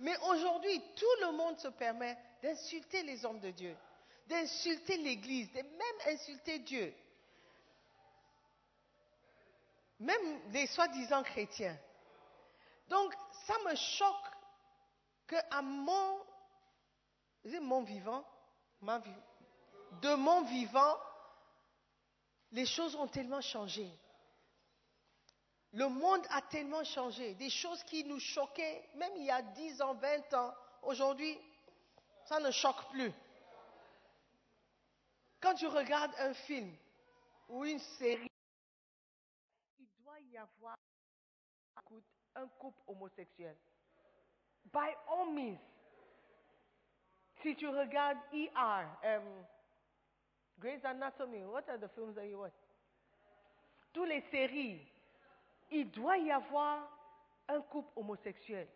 [0.00, 3.76] Mais aujourd'hui, tout le monde se permet d'insulter les hommes de Dieu,
[4.26, 6.94] d'insulter l'Église, de même insulter Dieu.
[10.00, 11.78] Même les soi-disant chrétiens.
[12.88, 13.14] Donc,
[13.46, 14.34] ça me choque
[15.62, 16.20] mon,
[17.44, 18.24] c'est mon vivant,
[20.02, 20.96] de mon vivant,
[22.52, 23.90] les choses ont tellement changé.
[25.72, 27.34] Le monde a tellement changé.
[27.34, 31.36] Des choses qui nous choquaient, même il y a 10 ans, 20 ans, aujourd'hui,
[32.26, 33.12] ça ne choque plus.
[35.40, 36.74] Quand tu regardes un film
[37.48, 38.30] ou une série,
[40.44, 40.76] avoir
[42.36, 43.56] un couple homosexuel.
[44.72, 45.58] By all means.
[47.42, 49.22] Si tu regardes ER, um,
[50.58, 52.52] Grey's Anatomy, what are the films that you watch?
[53.92, 54.80] Toutes les séries,
[55.70, 56.88] il doit y avoir
[57.48, 58.66] un couple homosexuel.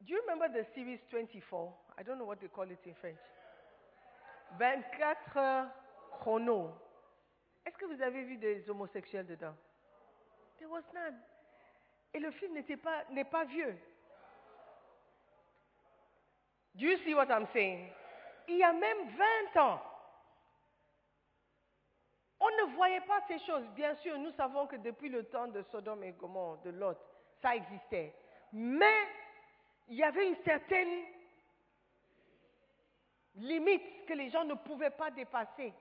[0.00, 1.72] Do you remember the series 24?
[1.96, 3.16] I don't know what they call it in French.
[4.58, 5.70] 24 heures
[6.20, 6.74] chrono.
[7.66, 9.54] Est-ce que vous avez vu des homosexuels dedans?
[10.58, 11.18] There was none.
[12.12, 13.76] Et le film n'était pas, n'est pas vieux.
[16.74, 17.88] Do you see what I'm saying?
[18.48, 19.08] Il y a même
[19.54, 19.80] 20 ans.
[22.40, 23.64] On ne voyait pas ces choses.
[23.74, 26.98] Bien sûr, nous savons que depuis le temps de Sodome et Gomorre, de Lot,
[27.40, 28.12] ça existait.
[28.52, 29.08] Mais
[29.88, 31.04] il y avait une certaine
[33.36, 35.72] limite que les gens ne pouvaient pas dépasser.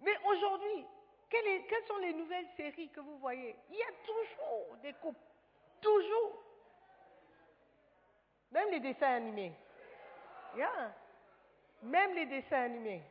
[0.00, 0.86] Mais aujourd'hui,
[1.28, 3.56] quelles sont les nouvelles séries que vous voyez?
[3.70, 5.20] Il y a toujours des couples.
[5.80, 6.44] Toujours.
[8.50, 9.52] Même les dessins animés.
[10.56, 10.94] Yeah.
[11.82, 13.02] Même les dessins animés.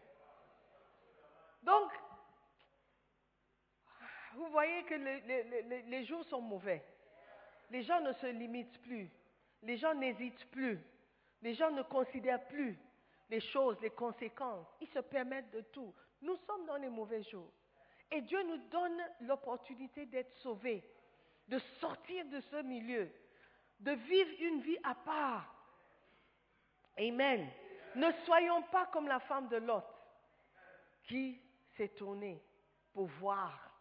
[1.64, 1.92] Donc,
[4.34, 6.84] vous voyez que le- le- le- le- les jours sont mauvais.
[7.70, 9.10] Les gens ne se limitent plus.
[9.64, 10.80] Les gens n'hésitent plus.
[11.42, 12.78] Les gens ne considèrent plus
[13.30, 14.68] les choses, les conséquences.
[14.82, 15.94] Ils se permettent de tout.
[16.22, 17.52] Nous sommes dans les mauvais jours.
[18.12, 20.84] Et Dieu nous donne l'opportunité d'être sauvés,
[21.48, 23.10] de sortir de ce milieu,
[23.80, 25.54] de vivre une vie à part.
[26.98, 27.48] Amen.
[27.96, 29.84] Ne soyons pas comme la femme de Lot
[31.04, 31.40] qui
[31.76, 32.42] s'est tournée
[32.94, 33.72] pour voir,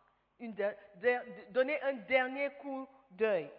[1.50, 3.50] donner un dernier coup d'œil.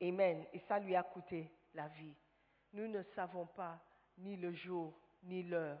[0.00, 0.44] Amen.
[0.52, 2.14] Et ça lui a coûté la vie.
[2.72, 3.78] Nous ne savons pas
[4.18, 4.92] ni le jour
[5.22, 5.80] ni l'heure.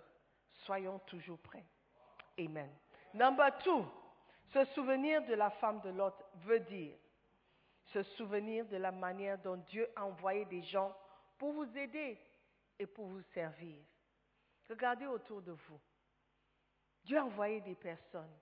[0.64, 1.66] Soyons toujours prêts.
[2.38, 2.70] Amen.
[3.14, 3.84] Number two,
[4.52, 6.14] se souvenir de la femme de Lot
[6.44, 6.96] veut dire
[7.92, 10.96] se souvenir de la manière dont Dieu a envoyé des gens
[11.38, 12.18] pour vous aider
[12.78, 13.76] et pour vous servir.
[14.68, 15.80] Regardez autour de vous.
[17.04, 18.38] Dieu a envoyé des personnes.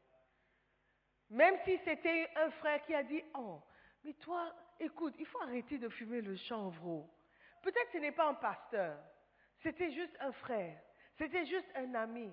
[1.30, 3.60] Même si c'était un frère qui a dit, oh,
[4.04, 7.08] mais toi, écoute, il faut arrêter de fumer le chanvre.
[7.62, 8.98] Peut-être ce n'est pas un pasteur,
[9.62, 10.80] c'était juste un frère,
[11.18, 12.32] c'était juste un ami.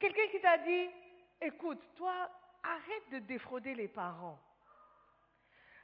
[0.00, 0.90] Quelqu'un qui t'a dit,
[1.42, 2.28] écoute, toi,
[2.62, 4.40] arrête de défrauder les parents.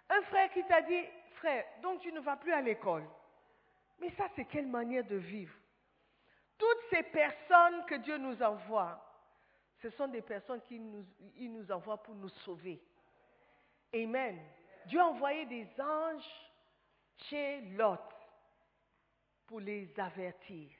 [0.08, 1.04] Un frère qui t'a dit,
[1.34, 3.04] frère, donc tu ne vas plus à l'école.
[4.00, 5.54] Mais ça, c'est quelle manière de vivre?
[6.56, 9.02] Toutes ces personnes que Dieu nous envoie,
[9.82, 11.04] ce sont des personnes qui nous,
[11.36, 12.82] il nous envoie pour nous sauver.
[13.94, 14.40] Amen.
[14.86, 16.50] Dieu a envoyé des anges
[17.28, 18.00] chez Lot
[19.46, 20.70] pour les avertir.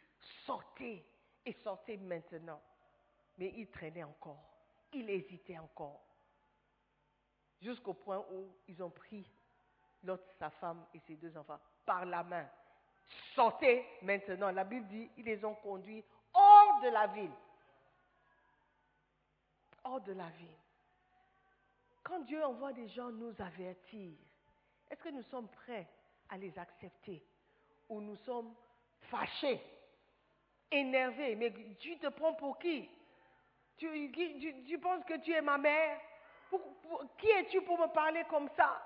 [0.47, 1.05] Sortez
[1.45, 2.61] et sortez maintenant.
[3.39, 4.43] Mais il traînait encore.
[4.93, 6.03] Il hésitait encore.
[7.61, 9.31] Jusqu'au point où ils ont pris
[10.39, 12.49] sa femme et ses deux enfants par la main
[13.35, 14.51] sortez maintenant.
[14.51, 17.33] La Bible dit, ils les ont conduits hors de la ville.
[19.85, 20.59] Hors de la ville.
[22.03, 24.17] Quand Dieu envoie des gens nous avertir,
[24.91, 25.89] est-ce que nous sommes prêts
[26.29, 27.23] à les accepter?
[27.89, 28.55] Ou nous sommes
[29.11, 29.61] fâchés,
[30.71, 31.37] énervés?
[31.37, 32.89] Mais tu te prends pour qui?
[33.77, 35.99] Tu, tu- tu penses que tu es ma mère?
[36.51, 36.63] Pour-
[37.19, 38.81] Qui es-tu pour me parler comme ça?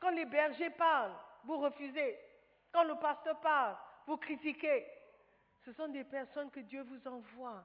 [0.00, 1.14] Quand les bergers parlent,
[1.44, 2.18] vous refusez.
[2.72, 3.76] Quand le pasteur parle,
[4.06, 4.86] vous critiquez.
[5.64, 7.64] Ce sont des personnes que Dieu vous envoie.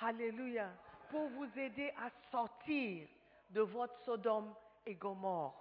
[0.00, 0.68] Alléluia.
[1.10, 3.06] Pour vous aider à sortir
[3.50, 4.54] de votre Sodome
[4.86, 5.54] et Gomorre.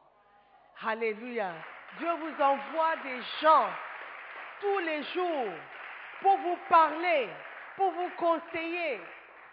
[0.86, 1.54] Alléluia.
[2.00, 3.70] Dieu vous envoie des gens
[4.60, 5.54] tous les jours
[6.22, 7.30] pour vous parler,
[7.76, 9.00] pour vous conseiller.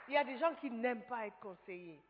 [0.08, 2.00] Il y a des gens qui n'aiment pas être conseillés.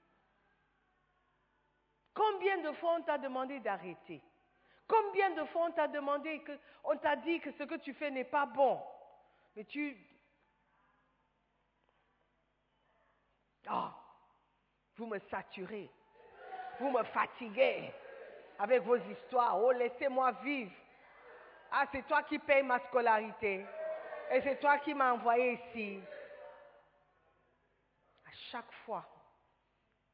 [2.13, 4.23] Combien de fois on t'a demandé d'arrêter?
[4.87, 6.53] Combien de fois on t'a demandé que,
[6.85, 8.81] on t'a dit que ce que tu fais n'est pas bon?
[9.57, 9.97] Mais tu.
[13.67, 13.95] Ah,
[14.97, 15.91] vous me saturez.
[16.79, 17.93] Vous me fatiguez
[18.59, 19.63] avec vos histoires.
[19.63, 20.73] Oh, laissez-moi vivre.
[21.73, 23.65] Ah, c'est toi qui payes ma scolarité.
[24.31, 26.01] Et c'est toi qui m'as envoyé ici.
[28.55, 29.05] Chaque fois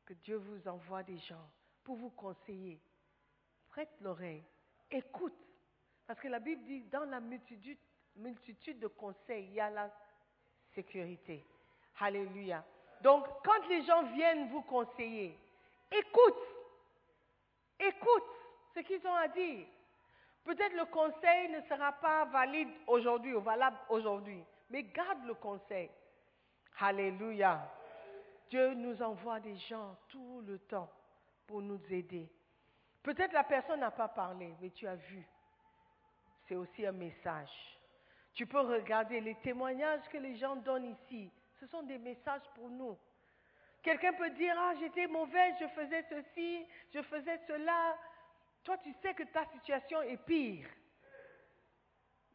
[0.06, 1.46] que Dieu vous envoie des gens
[1.84, 2.80] pour vous conseiller,
[3.68, 4.42] prête l'oreille,
[4.90, 5.36] écoute.
[6.06, 7.76] Parce que la Bible dit, dans la multitude,
[8.16, 9.90] multitude de conseils, il y a la
[10.74, 11.44] sécurité.
[11.98, 12.64] Alléluia.
[13.02, 15.38] Donc, quand les gens viennent vous conseiller,
[15.92, 16.42] écoute.
[17.78, 18.24] Écoute
[18.74, 19.66] ce qu'ils ont à dire.
[20.44, 25.90] Peut-être le conseil ne sera pas valide aujourd'hui ou valable aujourd'hui, mais garde le conseil.
[26.78, 27.70] Alléluia.
[28.50, 30.90] Dieu nous envoie des gens tout le temps
[31.46, 32.28] pour nous aider.
[33.02, 35.24] Peut-être la personne n'a pas parlé, mais tu as vu.
[36.46, 37.50] C'est aussi un message.
[38.34, 41.30] Tu peux regarder les témoignages que les gens donnent ici.
[41.60, 42.98] Ce sont des messages pour nous.
[43.82, 47.96] Quelqu'un peut dire, ah, j'étais mauvaise, je faisais ceci, je faisais cela.
[48.64, 50.68] Toi, tu sais que ta situation est pire.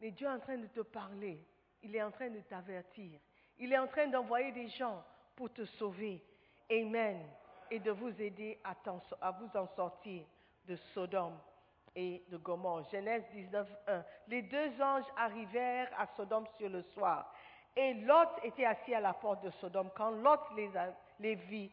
[0.00, 1.46] Mais Dieu est en train de te parler.
[1.82, 3.20] Il est en train de t'avertir.
[3.58, 5.04] Il est en train d'envoyer des gens
[5.36, 6.22] pour te sauver.
[6.70, 7.20] Amen.
[7.70, 10.24] Et de vous aider à, vous en sortir
[10.66, 11.38] de Sodome
[11.94, 12.88] et de Gomorre.
[12.90, 14.04] Genèse 19, 1.
[14.28, 17.32] Les deux anges arrivèrent à Sodome sur le soir.
[17.76, 19.90] Et Lot était assis à la porte de Sodome.
[19.94, 20.70] Quand Lot les,
[21.20, 21.70] les vit,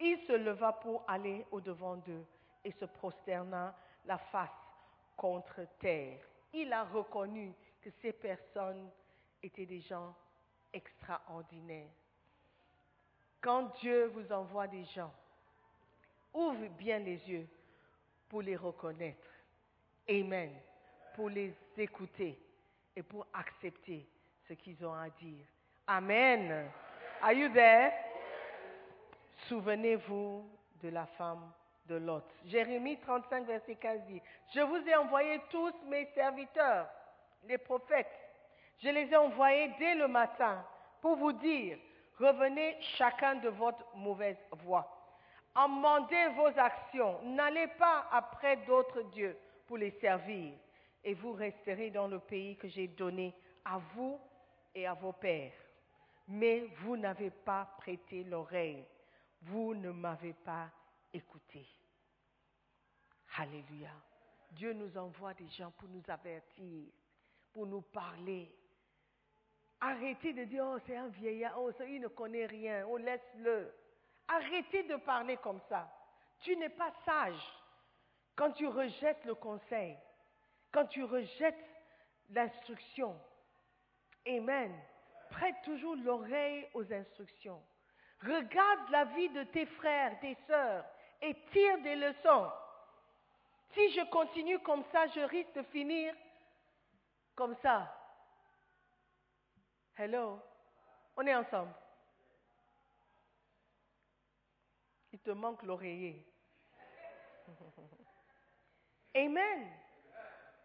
[0.00, 2.24] il se leva pour aller au-devant d'eux
[2.64, 3.74] et se prosterna
[4.06, 4.50] la face
[5.16, 6.18] contre terre.
[6.52, 8.90] Il a reconnu que ces personnes
[9.42, 10.14] étaient des gens
[10.72, 11.90] extraordinaires.
[13.42, 15.12] Quand Dieu vous envoie des gens,
[16.32, 17.46] ouvre bien les yeux
[18.28, 19.28] pour les reconnaître.
[20.08, 20.52] Amen.
[21.16, 22.38] Pour les écouter
[22.94, 24.06] et pour accepter
[24.48, 25.44] ce qu'ils ont à dire.
[25.88, 26.70] Amen.
[27.20, 27.92] Are you there?
[29.48, 30.48] Souvenez-vous
[30.80, 31.52] de la femme
[31.86, 32.24] de Lot.
[32.46, 34.22] Jérémie 35, verset 15 dit,
[34.54, 36.88] Je vous ai envoyé tous mes serviteurs,
[37.44, 38.06] les prophètes.
[38.82, 40.64] Je les ai envoyés dès le matin
[41.00, 41.76] pour vous dire,
[42.18, 45.02] revenez chacun de votre mauvaise voie.
[45.54, 47.20] Amendez vos actions.
[47.24, 49.36] N'allez pas après d'autres dieux
[49.66, 50.54] pour les servir.
[51.04, 53.34] Et vous resterez dans le pays que j'ai donné
[53.64, 54.18] à vous
[54.74, 55.52] et à vos pères.
[56.28, 58.84] Mais vous n'avez pas prêté l'oreille.
[59.42, 60.70] Vous ne m'avez pas
[61.12, 61.66] écouté.
[63.36, 63.90] Alléluia.
[64.52, 66.86] Dieu nous envoie des gens pour nous avertir,
[67.52, 68.50] pour nous parler.
[69.84, 73.74] Arrêtez de dire, oh, c'est un vieillard, oh, il ne connaît rien, oh, laisse-le.
[74.28, 75.90] Arrêtez de parler comme ça.
[76.38, 77.42] Tu n'es pas sage
[78.36, 79.98] quand tu rejettes le conseil,
[80.70, 81.58] quand tu rejettes
[82.30, 83.20] l'instruction.
[84.24, 84.72] Amen.
[85.30, 87.60] Prête toujours l'oreille aux instructions.
[88.22, 90.84] Regarde la vie de tes frères, tes sœurs
[91.20, 92.52] et tire des leçons.
[93.74, 96.14] Si je continue comme ça, je risque de finir
[97.34, 97.92] comme ça.
[99.98, 100.40] Hello,
[101.16, 101.74] on est ensemble.
[105.12, 106.24] Il te manque l'oreiller.
[109.14, 109.68] Amen.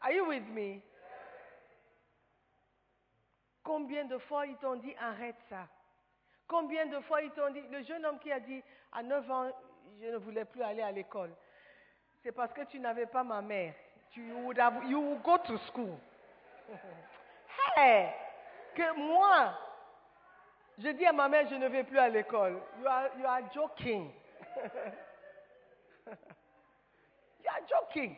[0.01, 0.81] Are you with me?
[3.63, 5.67] Combien de fois ils t'ont dit arrête ça?
[6.47, 8.63] Combien de fois ils t'ont dit, le jeune homme qui a dit
[8.93, 9.51] à 9 ans,
[9.99, 11.35] je ne voulais plus aller à l'école.
[12.23, 13.73] C'est parce que tu n'avais pas ma mère.
[14.11, 15.99] Tu would have, you would go to school.
[17.75, 18.13] hey,
[18.77, 19.57] que moi,
[20.77, 22.61] je dis à ma mère, je ne vais plus à l'école.
[22.79, 24.11] You are, you are joking.
[26.05, 28.15] you are joking.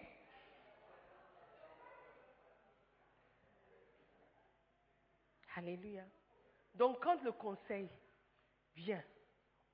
[5.55, 6.03] Alléluia.
[6.75, 7.89] Donc quand le conseil
[8.75, 9.03] vient,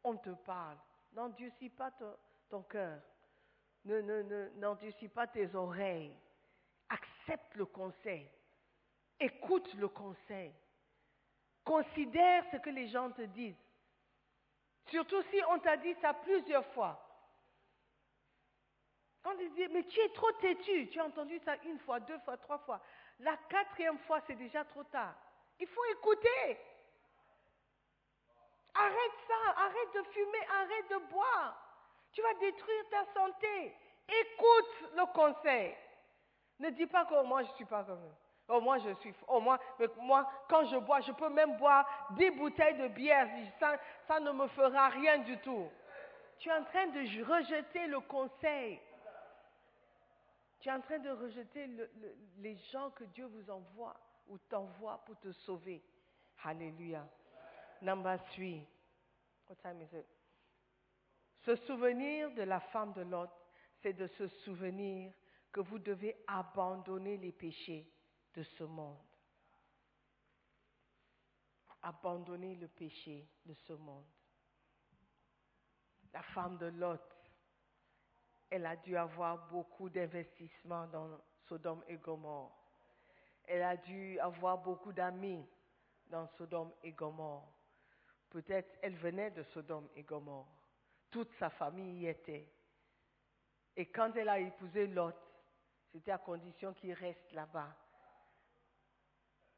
[0.04, 0.78] on te parle,
[1.14, 1.92] n'endurcis pas
[2.50, 3.00] ton, cœur,
[3.86, 6.16] ne, ne, ne- pas tes oreilles,
[6.90, 8.30] accepte le conseil,
[9.20, 10.54] écoute le conseil,
[11.66, 13.62] considère ce que les gens te disent.
[14.86, 17.02] Surtout si on t'a dit ça plusieurs fois.
[19.24, 22.20] Quand ils disent, mais tu es trop têtu, tu as entendu ça une fois, deux
[22.20, 22.80] fois, trois fois.
[23.20, 25.16] La quatrième fois, c'est déjà trop tard.
[25.60, 26.60] Il faut écouter.
[28.76, 31.62] Arrête ça, arrête de fumer, arrête de boire.
[32.12, 33.76] Tu vas détruire ta santé.
[34.08, 35.76] Écoute le conseil.
[36.60, 38.25] Ne dis pas que moi je suis pas comme eux.
[38.48, 39.14] Oh moi je suis.
[39.28, 43.28] Oh moi, mais moi quand je bois, je peux même boire 10 bouteilles de bière.
[44.08, 45.68] Ça, ne me fera rien du tout.
[46.38, 48.80] Tu es en train de rejeter le conseil.
[50.60, 53.96] Tu es en train de rejeter le- le- les gens que Dieu vous envoie
[54.28, 55.82] ou t'envoie pour te sauver.
[56.44, 57.08] Alléluia.
[57.82, 58.68] Number three.
[59.48, 59.56] What
[61.68, 63.30] souvenir de la femme de Lot,
[63.82, 65.14] c'est de se souvenir
[65.52, 67.88] que vous devez abandonner les péchés
[68.36, 68.98] de ce monde.
[71.82, 74.06] Abandonner le péché de ce monde.
[76.14, 77.02] La femme de Lot,
[78.50, 82.58] elle a dû avoir beaucoup d'investissements dans Sodome et Gomorre.
[83.44, 85.46] Elle a dû avoir beaucoup d'amis
[86.08, 87.52] dans Sodome et Gomorre.
[88.30, 90.48] Peut-être elle venait de Sodome et Gomorre.
[91.12, 92.52] Toute sa famille y était.
[93.76, 95.16] Et quand elle a épousé Lot,
[95.92, 97.76] c'était à condition qu'il reste là-bas.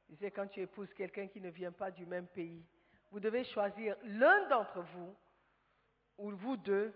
[0.08, 2.66] Tu sais, quand tu épouses quelqu'un qui ne vient pas du même pays,
[3.12, 5.16] vous devez choisir l'un d'entre vous,
[6.18, 6.94] ou vous deux,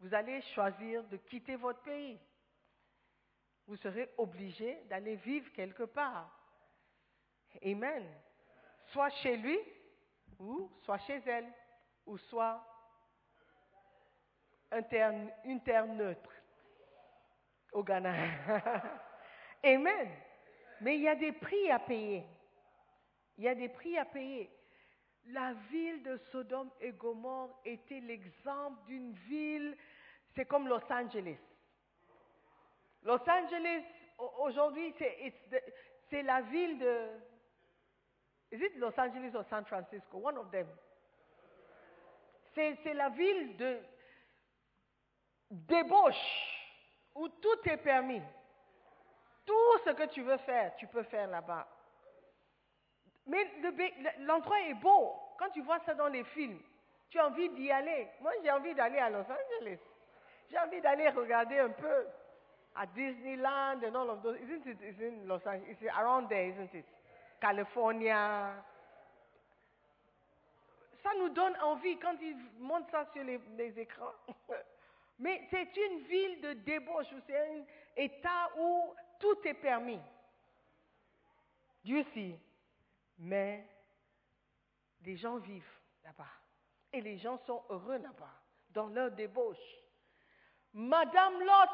[0.00, 2.18] vous allez choisir de quitter votre pays.
[3.66, 6.34] Vous serez obligé d'aller vivre quelque part.
[7.64, 8.06] Amen.
[8.86, 9.58] Soit chez lui,
[10.38, 11.52] ou soit chez elle,
[12.06, 12.64] ou soit
[14.88, 16.32] terre- une terre neutre
[17.72, 18.14] au Ghana.
[19.62, 20.10] Amen.
[20.80, 22.24] Mais il y a des prix à payer.
[23.36, 24.50] Il y a des prix à payer.
[25.26, 29.76] La ville de Sodome et Gomorre était l'exemple d'une ville,
[30.34, 31.38] c'est comme Los Angeles.
[33.02, 33.82] Los Angeles,
[34.18, 34.94] au- aujourd'hui,
[36.08, 37.08] c'est la ville de...
[38.52, 40.18] Is it Los Angeles or San Francisco?
[40.18, 40.66] One of them.
[42.54, 43.78] C'est la ville de
[45.50, 46.16] débauche
[47.14, 48.22] où tout est permis.
[49.46, 51.66] Tout ce que tu veux faire, tu peux faire là-bas.
[53.26, 53.46] Mais
[54.20, 55.14] l'endroit est beau.
[55.38, 56.60] Quand tu vois ça dans les films,
[57.08, 58.08] tu as envie d'y aller.
[58.20, 59.78] Moi, j'ai envie d'aller à Los Angeles.
[60.50, 62.06] J'ai envie d'aller regarder un peu
[62.74, 64.36] à Disneyland and all of those.
[64.40, 65.26] Isn't it?
[65.26, 65.70] Los Angeles?
[65.70, 66.84] It's around there, isn't it?
[67.40, 68.52] California.
[71.02, 74.12] Ça nous donne envie quand ils montrent ça sur les, les écrans.
[75.18, 77.64] Mais c'est une ville de débauche, c'est un
[77.96, 80.00] état où tout est permis.
[81.84, 82.38] Dieu sait.
[83.18, 83.64] Mais
[85.02, 86.32] les gens vivent là-bas.
[86.92, 88.34] Et les gens sont heureux là-bas,
[88.70, 89.58] dans leur débauche.
[90.72, 91.70] Madame Lot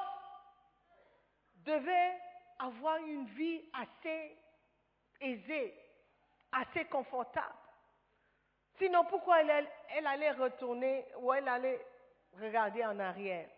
[1.64, 2.20] devait
[2.59, 4.36] avoir une vie assez
[5.20, 5.74] aisée,
[6.53, 7.55] assez confortable.
[8.78, 11.86] Sinon, pourquoi elle allait retourner ou elle allait
[12.38, 13.49] regarder en arrière?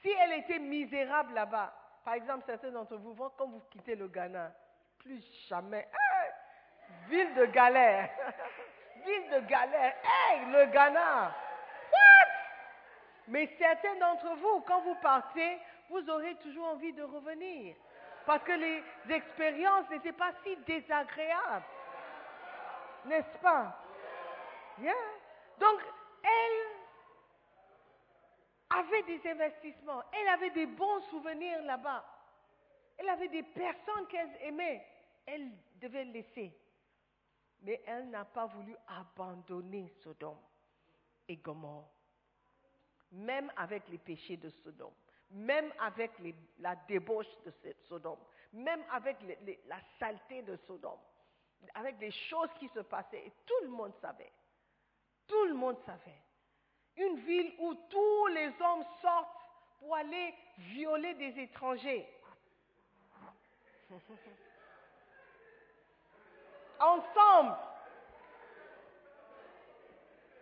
[0.00, 1.74] Si elle était misérable là-bas,
[2.08, 4.50] par exemple, certains d'entre vous, vont- quand vous quittez le Ghana,
[4.98, 5.86] plus jamais,
[7.06, 8.08] ville de galère,
[9.04, 11.34] ville de galère, hey, le Ghana,
[11.92, 12.28] what?
[13.26, 15.58] Mais certains d'entre vous, quand vous partez,
[15.90, 17.76] vous aurez toujours envie de revenir.
[18.24, 21.66] Parce que les expériences n'étaient pas si désagréables.
[23.04, 23.76] N'est-ce pas?
[24.78, 24.94] Yeah.
[25.58, 25.78] Donc,
[26.22, 26.77] elle
[28.70, 32.04] avait des investissements, elle avait des bons souvenirs là-bas.
[32.96, 34.84] Elle avait des personnes qu'elle aimait.
[35.26, 36.52] Elle devait laisser.
[37.60, 40.38] Mais elle n'a pas voulu abandonner Sodome
[41.28, 41.90] et Gomorre.
[43.12, 44.92] Même avec les péchés de Sodome,
[45.30, 46.12] même avec
[46.58, 47.52] la débauche de
[47.88, 48.18] Sodome,
[48.52, 49.16] même avec
[49.66, 51.00] la saleté de Sodome,
[51.74, 53.26] avec les choses qui se passaient.
[53.26, 54.32] Et tout le monde savait.
[55.26, 56.22] Tout le monde savait.
[56.98, 59.28] Une ville où tous les hommes sortent
[59.78, 62.08] pour aller violer des étrangers.
[66.80, 67.56] Ensemble.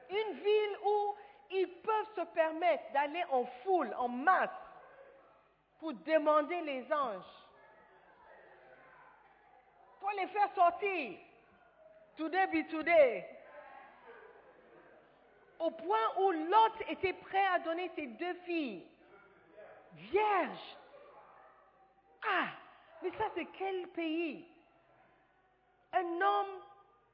[0.08, 1.14] Une ville où
[1.50, 4.48] ils peuvent se permettre d'aller en foule, en masse,
[5.78, 7.24] pour demander les anges.
[10.00, 11.18] Pour les faire sortir.
[12.16, 13.35] Today be today.
[15.58, 18.86] Au point où Lot était prêt à donner ses deux filles
[19.92, 20.76] vierges.
[22.28, 22.48] Ah,
[23.02, 24.46] mais ça c'est quel pays?
[25.92, 26.60] Un homme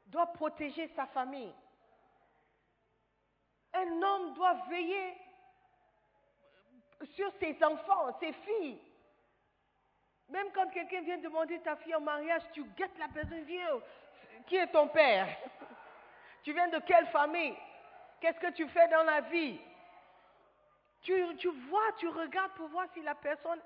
[0.06, 1.54] doit protéger sa famille.
[3.74, 5.16] Un homme doit veiller
[7.14, 8.80] sur ses enfants, ses filles.
[10.28, 13.80] Même quand quelqu'un vient demander ta fille en mariage, tu guettes la personne, viens,
[14.46, 15.28] qui est ton père?
[16.42, 17.56] Tu viens de quelle famille?
[18.22, 19.58] Qu'est-ce que tu fais dans la vie?
[21.02, 21.12] Tu,
[21.68, 23.58] vois, tu regardes pour voir si la personne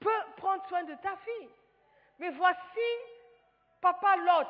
[0.00, 1.48] peut prendre soin de ta fille.
[2.18, 2.58] Mais voici
[3.80, 4.48] Papa Lot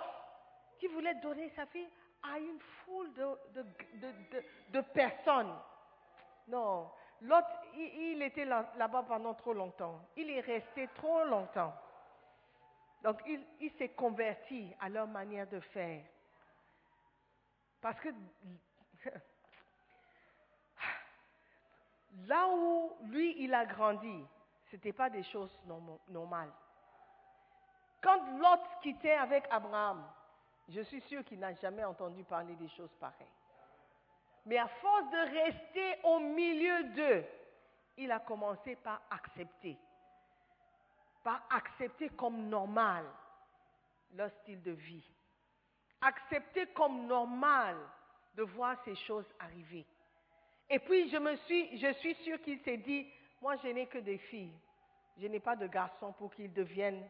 [0.78, 1.86] qui voulait donner sa fille
[2.22, 5.54] à une foule de, personnes.
[6.48, 6.90] Non,
[7.20, 7.44] Lot,
[7.74, 10.00] il, était là-bas pendant trop longtemps.
[10.16, 11.74] Il est resté trop longtemps.
[13.02, 16.02] Donc, il, il s'est converti à leur manière de faire.
[17.82, 18.08] Parce que
[22.26, 24.24] là où lui, il a grandi,
[24.70, 25.60] ce n'était pas des choses
[26.08, 26.52] normales.
[28.02, 30.04] Quand Lot quittait avec Abraham,
[30.68, 33.26] je suis sûr qu'il n'a jamais entendu parler des choses pareilles.
[34.46, 37.24] Mais à force de rester au milieu d'eux,
[37.96, 39.78] il a commencé par accepter.
[41.22, 43.06] Par accepter comme normal
[44.12, 45.10] leur style de vie.
[46.00, 47.76] Accepter comme normal
[48.34, 49.84] de voir ces choses arriver.
[50.70, 53.06] Et puis je me suis, je suis sûr qu'il s'est dit,
[53.40, 54.54] moi je n'ai que des filles,
[55.18, 57.08] je n'ai pas de garçons pour qu'ils deviennent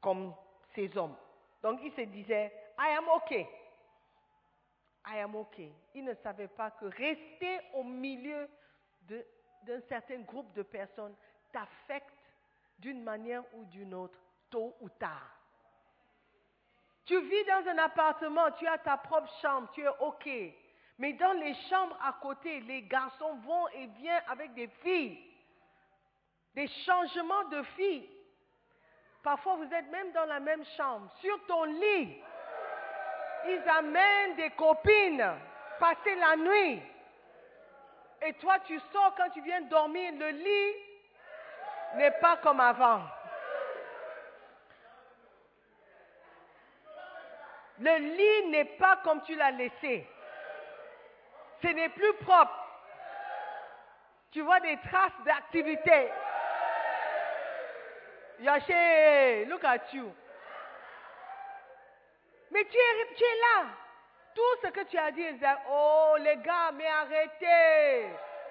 [0.00, 0.34] comme
[0.74, 1.16] ces hommes.
[1.62, 3.46] Donc il se disait, I am okay.
[5.06, 5.72] I am okay.
[5.94, 8.48] Il ne savait pas que rester au milieu
[9.08, 11.14] d'un certain groupe de personnes
[11.52, 12.08] t'affecte
[12.78, 14.18] d'une manière ou d'une autre,
[14.50, 15.41] tôt ou tard.
[17.06, 20.28] Tu vis dans un appartement, tu as ta propre chambre, tu es OK.
[20.98, 25.18] Mais dans les chambres à côté, les garçons vont et viennent avec des filles.
[26.54, 28.08] Des changements de filles.
[29.22, 32.16] Parfois, vous êtes même dans la même chambre, sur ton lit.
[33.46, 35.34] Ils amènent des copines
[35.82, 36.80] passer la nuit.
[38.24, 40.12] Et toi, tu sors quand tu viens dormir.
[40.16, 40.76] Le lit
[41.96, 43.02] n'est pas comme avant.
[47.82, 50.06] Le lit n'est pas comme tu l'as laissé.
[51.62, 52.56] Ce n'est plus propre.
[54.30, 56.08] Tu vois des traces d'activité.
[58.38, 60.12] Yaché, look at you.
[62.52, 63.66] Mais tu es, là.
[64.34, 65.26] Tout ce que tu as dit,
[65.68, 68.06] oh les gars, mais arrêtez.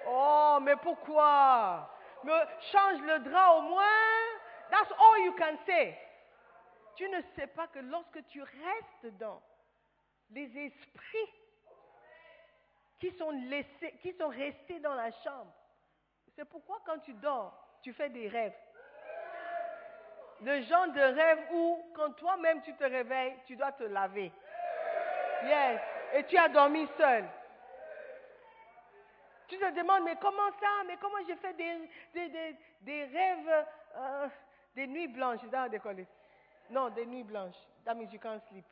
[0.06, 1.88] Oh, mais pourquoi?
[2.22, 2.32] Mais
[2.70, 3.82] change le drap au moins.
[4.70, 5.96] That's all you can say.
[6.96, 9.42] Tu ne sais pas que lorsque tu restes dans
[10.30, 11.32] les esprits
[13.00, 15.52] qui sont, laissés, qui sont restés dans la chambre,
[16.36, 18.56] c'est pourquoi quand tu dors, tu fais des rêves.
[20.42, 24.32] Le genre de rêve où, quand toi-même tu te réveilles, tu dois te laver.
[25.44, 25.80] Yes.
[26.14, 27.24] Et tu as dormi seul.
[29.48, 30.84] Tu te demandes, mais comment ça?
[30.86, 33.66] Mais comment j'ai fait des, des, des, rêves,
[33.96, 34.28] euh,
[34.74, 35.70] des nuits blanches dans
[36.70, 37.56] Non, des nuits blanches.
[37.84, 38.64] That means you can't sleep.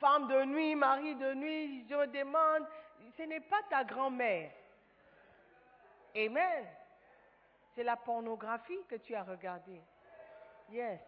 [0.00, 2.66] Femme de nuit, mari de nuit, je demande,
[3.16, 4.50] ce n'est pas ta grand-mère.
[6.16, 6.66] Amen.
[7.74, 9.80] C'est la pornographie que tu as regardée.
[10.70, 11.00] Yes.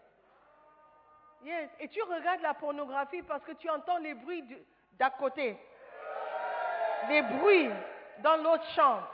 [1.43, 1.71] Yes.
[1.79, 4.45] Et tu regardes la pornographie parce que tu entends les bruits
[4.93, 5.57] d'à côté.
[7.09, 7.71] Les bruits
[8.19, 9.09] dans l'autre chambre.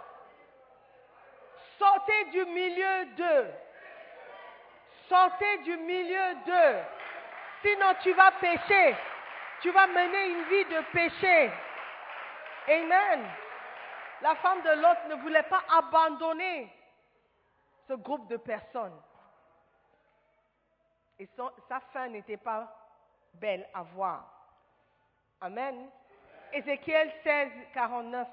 [1.78, 3.50] Sortez du milieu d'eux.
[5.08, 6.78] Sortez du milieu d'eux.
[7.62, 8.96] Sinon tu vas pécher.
[9.60, 11.50] Tu vas mener une vie de péché.
[12.68, 13.26] Amen.
[14.22, 16.72] La femme de l'autre ne voulait pas abandonner
[17.86, 19.00] ce groupe de personnes.
[21.18, 21.28] Et
[21.68, 22.68] sa fin n'était pas
[23.34, 24.24] belle à voir.
[25.40, 25.88] Amen.
[26.52, 28.28] Ézéchiel 16, 49.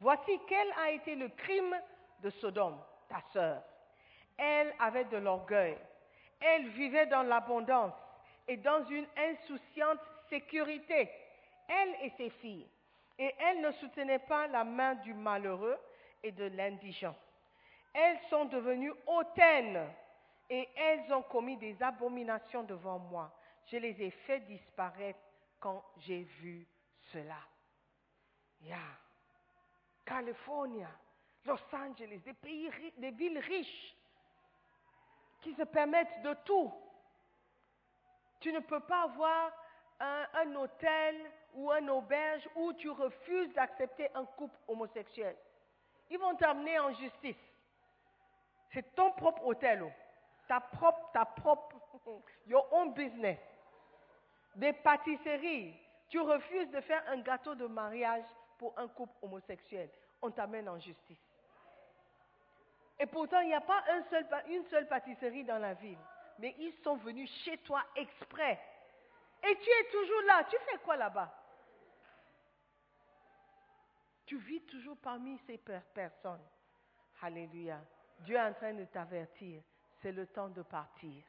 [0.00, 1.76] Voici quel a été le crime
[2.20, 2.78] de Sodome,
[3.08, 3.62] ta sœur.
[4.42, 5.76] Elle avait de l'orgueil.
[6.40, 7.92] Elle vivait dans l'abondance
[8.48, 11.10] et dans une insouciante sécurité,
[11.68, 12.66] elle et ses filles.
[13.18, 15.76] Et elle ne soutenait pas la main du malheureux
[16.22, 17.14] et de l'indigent.
[17.92, 19.86] Elles sont devenues hautaines
[20.48, 23.30] et elles ont commis des abominations devant moi.
[23.66, 25.20] Je les ai fait disparaître
[25.58, 26.66] quand j'ai vu
[27.12, 27.36] cela.
[28.62, 28.78] Yeah.
[30.06, 30.88] California,
[31.44, 33.96] Los Angeles, des pays, des villes riches
[35.40, 36.72] qui se permettent de tout.
[38.40, 39.52] Tu ne peux pas avoir
[40.00, 41.16] un, hôtel
[41.54, 45.36] ou un auberge où tu refuses d'accepter un couple homosexuel.
[46.08, 47.36] Ils vont t'amener en justice.
[48.72, 49.92] C'est ton propre hôtel, oh.
[50.48, 51.76] ta propre, ta propre,
[52.46, 53.38] your own business.
[54.56, 55.76] Des pâtisseries.
[56.08, 58.24] Tu refuses de faire un gâteau de mariage
[58.58, 59.90] pour un couple homosexuel.
[60.22, 61.29] On t'amène en justice.
[63.00, 63.82] Et pourtant, il n'y a pas
[64.46, 65.98] une seule pâtisserie dans la ville.
[66.38, 68.60] Mais ils sont venus chez toi exprès.
[69.42, 70.44] Et tu es toujours là.
[70.44, 71.34] Tu fais quoi là-bas?
[74.26, 76.44] Tu vis toujours parmi ces per- personnes.
[77.22, 77.80] Alléluia.
[78.20, 79.62] Dieu est en train de t'avertir.
[80.02, 81.22] C'est le temps de partir.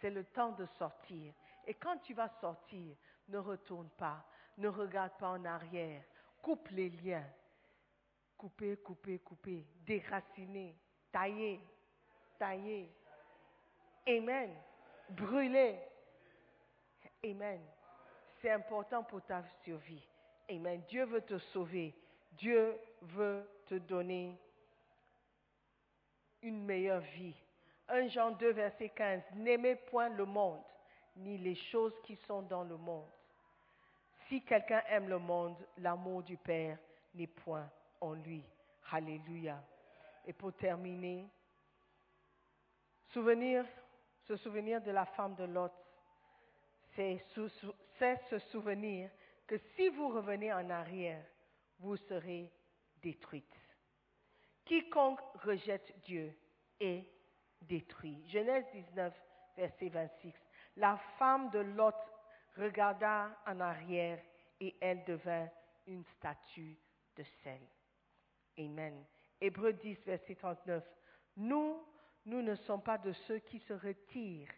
[0.00, 1.32] C'est le temps de sortir.
[1.66, 2.96] Et quand tu vas sortir,
[3.28, 4.24] ne retourne pas.
[4.58, 6.02] Ne regarde pas en arrière.
[6.42, 7.26] Coupe les liens.
[8.36, 9.66] Couper, couper, couper.
[9.84, 10.74] Déraciner.
[11.12, 11.60] Tailler.
[12.38, 12.88] Tailler.
[14.08, 14.50] Amen.
[15.10, 15.78] Brûler.
[17.24, 17.60] Amen.
[18.40, 20.02] C'est important pour ta survie.
[20.50, 20.82] Amen.
[20.88, 21.94] Dieu veut te sauver.
[22.32, 24.36] Dieu veut te donner
[26.42, 27.34] une meilleure vie.
[27.88, 29.22] 1 Jean 2, verset 15.
[29.34, 30.62] N'aimez point le monde,
[31.16, 33.08] ni les choses qui sont dans le monde.
[34.28, 36.78] Si quelqu'un aime le monde, l'amour du Père
[37.14, 37.68] n'est point
[38.00, 38.44] en lui.
[38.92, 39.60] Alléluia.
[40.26, 41.28] Et pour terminer,
[43.08, 43.64] souvenir,
[44.26, 45.72] se souvenir de la femme de Lot,
[46.94, 49.10] c'est se souvenir
[49.46, 51.24] que si vous revenez en arrière,
[51.80, 52.52] vous serez
[53.02, 53.56] détruite.
[54.64, 56.32] Quiconque rejette Dieu
[56.78, 57.04] est
[57.62, 58.22] détruit.
[58.28, 59.12] Genèse 19,
[59.56, 60.32] verset 26.
[60.76, 61.96] La femme de Lot
[62.56, 64.22] regarda en arrière
[64.60, 65.48] et elle devint
[65.86, 66.78] une statue
[67.16, 67.60] de sel.
[68.58, 69.04] Amen.
[69.40, 70.84] Hébreux 10, verset 39.
[71.36, 71.82] Nous,
[72.26, 74.52] nous ne sommes pas de ceux qui se retirent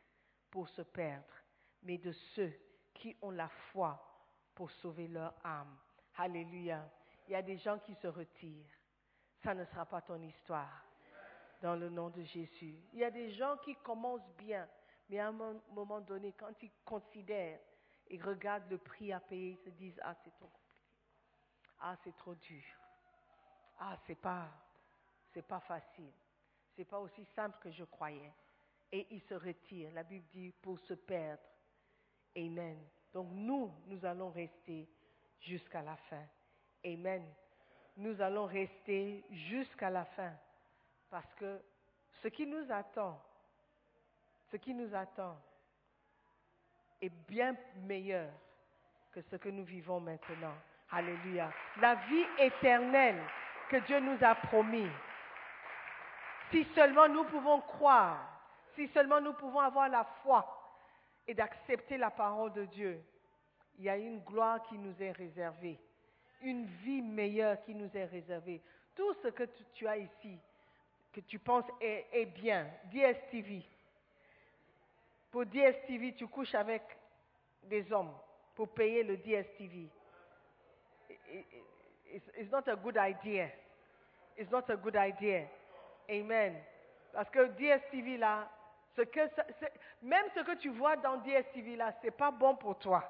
[0.51, 1.35] pour se perdre,
[1.83, 2.53] mais de ceux
[2.95, 4.01] qui ont la foi
[4.55, 5.76] pour sauver leur âme.
[6.16, 6.89] Alléluia.
[7.28, 8.66] Il y a des gens qui se retirent.
[9.43, 10.85] Ça ne sera pas ton histoire.
[11.62, 12.76] Dans le nom de Jésus.
[12.93, 14.68] Il y a des gens qui commencent bien,
[15.09, 17.61] mais à un mo- moment donné, quand ils considèrent
[18.09, 20.61] et regardent le prix à payer, ils se disent Ah, c'est trop compliqué.
[21.80, 22.64] Ah, c'est trop dur.
[23.78, 24.49] Ah, c'est pas,
[25.33, 26.12] c'est pas facile.
[26.76, 28.33] C'est pas aussi simple que je croyais.
[28.91, 29.93] Et ils se retirent.
[29.93, 31.43] La Bible dit pour se perdre.
[32.37, 32.78] Amen.
[33.12, 34.89] Donc nous, nous allons rester
[35.41, 36.24] jusqu'à la fin.
[36.85, 37.24] Amen.
[37.97, 40.33] Nous allons rester jusqu'à la fin.
[41.11, 41.61] Parce que
[42.22, 43.20] ce qui nous attend,
[44.51, 45.39] ce qui nous attend
[47.01, 48.30] est bien meilleur
[49.12, 50.55] que ce que nous vivons maintenant.
[50.91, 51.53] Alléluia.
[51.80, 53.22] La vie éternelle
[53.68, 54.89] que Dieu nous a promis.
[56.53, 58.20] Si seulement nous pouvons croire,
[58.74, 60.46] si seulement nous pouvons avoir la foi
[61.26, 63.03] et d'accepter la parole de Dieu,
[63.78, 65.78] il y a une gloire qui nous est réservée,
[66.42, 68.61] une vie meilleure qui nous est réservée.
[68.94, 69.44] Tout ce que
[69.74, 70.38] tu, as ici,
[71.11, 73.62] que tu penses est, bien, DSTV.
[75.30, 76.82] Pour DSTV, tu couches avec
[77.62, 78.12] des hommes
[78.55, 79.88] pour payer le DSTV.
[82.12, 83.50] It's not a good idea.
[84.36, 85.48] It's not a good idea.
[86.09, 86.57] Amen.
[87.12, 88.48] Parce que DSTV là,
[88.96, 89.20] ce que
[90.03, 93.05] même ce que tu vois dans DSTV là, c'est pas bon pour toi.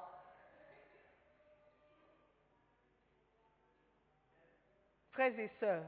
[5.11, 5.83] Frères et sœurs,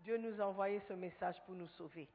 [0.00, 2.08] Dieu nous a envoyé ce message pour nous sauver.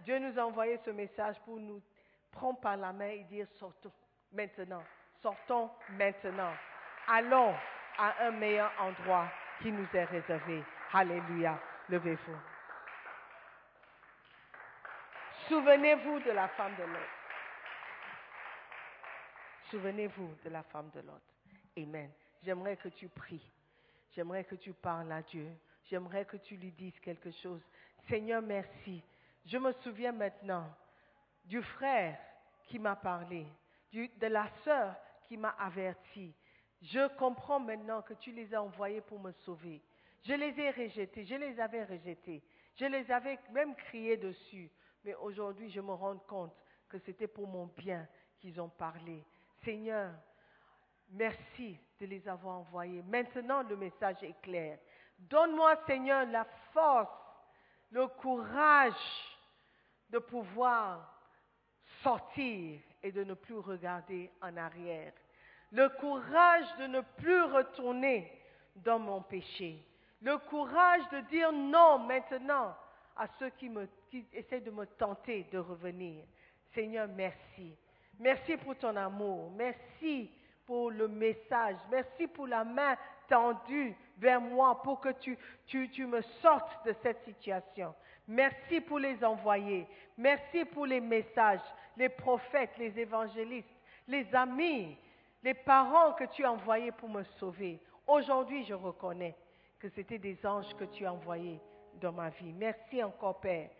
[0.00, 1.82] Dieu nous a envoyé ce message pour nous
[2.30, 3.92] prendre par la main et dire sortons
[4.32, 4.82] maintenant.
[5.20, 6.52] Sortons maintenant.
[7.06, 7.54] Allons
[7.98, 9.28] à un meilleur endroit
[9.60, 10.62] qui nous est réservé.
[10.92, 11.58] Alléluia.
[11.88, 12.57] Levez-vous.
[15.48, 17.18] Souvenez-vous de la femme de l'autre.
[19.70, 21.32] Souvenez-vous de la femme de l'autre.
[21.76, 22.10] Amen.
[22.42, 23.50] J'aimerais que tu pries.
[24.14, 25.48] J'aimerais que tu parles à Dieu.
[25.84, 27.62] J'aimerais que tu lui dises quelque chose.
[28.08, 29.02] Seigneur, merci.
[29.46, 30.70] Je me souviens maintenant
[31.46, 32.18] du frère
[32.66, 33.46] qui m'a parlé,
[33.92, 34.94] de la sœur
[35.26, 36.34] qui m'a averti.
[36.82, 39.80] Je comprends maintenant que tu les as envoyés pour me sauver.
[40.24, 42.42] Je les ai rejetés, je les avais rejetés,
[42.76, 44.70] je les avais même crié dessus.
[45.08, 46.52] Mais aujourd'hui, je me rends compte
[46.86, 48.06] que c'était pour mon bien
[48.38, 49.24] qu'ils ont parlé.
[49.64, 50.12] Seigneur,
[51.12, 53.02] Merci de les avoir envoyés.
[53.08, 54.78] Maintenant, le message est clair.
[55.18, 56.44] Donne-moi, Seigneur, la
[56.74, 57.08] force,
[57.90, 58.92] le courage
[60.10, 61.10] de pouvoir
[62.02, 65.14] sortir et de ne plus regarder en arrière.
[65.72, 68.30] Le courage de ne plus retourner
[68.76, 69.82] dans mon péché.
[70.20, 72.76] Le courage de dire non maintenant
[73.18, 73.70] à ceux qui,
[74.32, 76.24] essaient de me tenter de revenir.
[76.72, 77.76] Seigneur, merci.
[78.18, 79.50] Merci pour ton amour.
[79.56, 80.30] Merci
[80.64, 81.76] pour le message.
[81.90, 82.96] Merci pour la main
[83.28, 87.94] tendue vers moi pour que tu, tu, me sortes de cette situation.
[88.26, 89.86] Merci pour les envoyer.
[90.16, 91.60] Merci pour les messages,
[91.96, 93.68] les prophètes, les évangélistes,
[94.06, 94.96] les amis,
[95.42, 97.80] les parents que tu as envoyés pour me sauver.
[98.06, 99.34] Aujourd'hui, je reconnais
[99.78, 101.60] que c'était des anges que tu as envoyés
[101.98, 102.52] dans ma vie.
[102.52, 103.70] Merci encore, Père.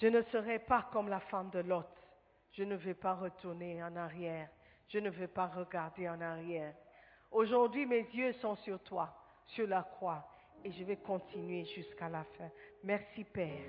[0.00, 1.86] Je ne serai pas comme la femme de Lot.
[2.52, 4.48] Je ne vais pas retourner en arrière.
[4.88, 6.74] Je ne vais pas regarder en arrière.
[7.30, 9.14] Aujourd'hui, mes yeux sont sur toi,
[9.46, 10.22] sur la croix,
[10.64, 12.50] et je vais continuer jusqu'à la fin.
[12.84, 13.64] Merci, Père.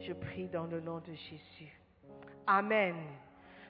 [0.00, 1.78] Je prie dans le nom de Jésus.
[2.46, 2.96] Amen.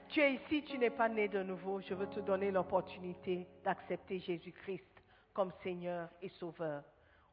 [0.09, 1.81] Tu es ici, tu n'es pas né de nouveau.
[1.81, 6.83] Je veux te donner l'opportunité d'accepter Jésus-Christ comme Seigneur et Sauveur.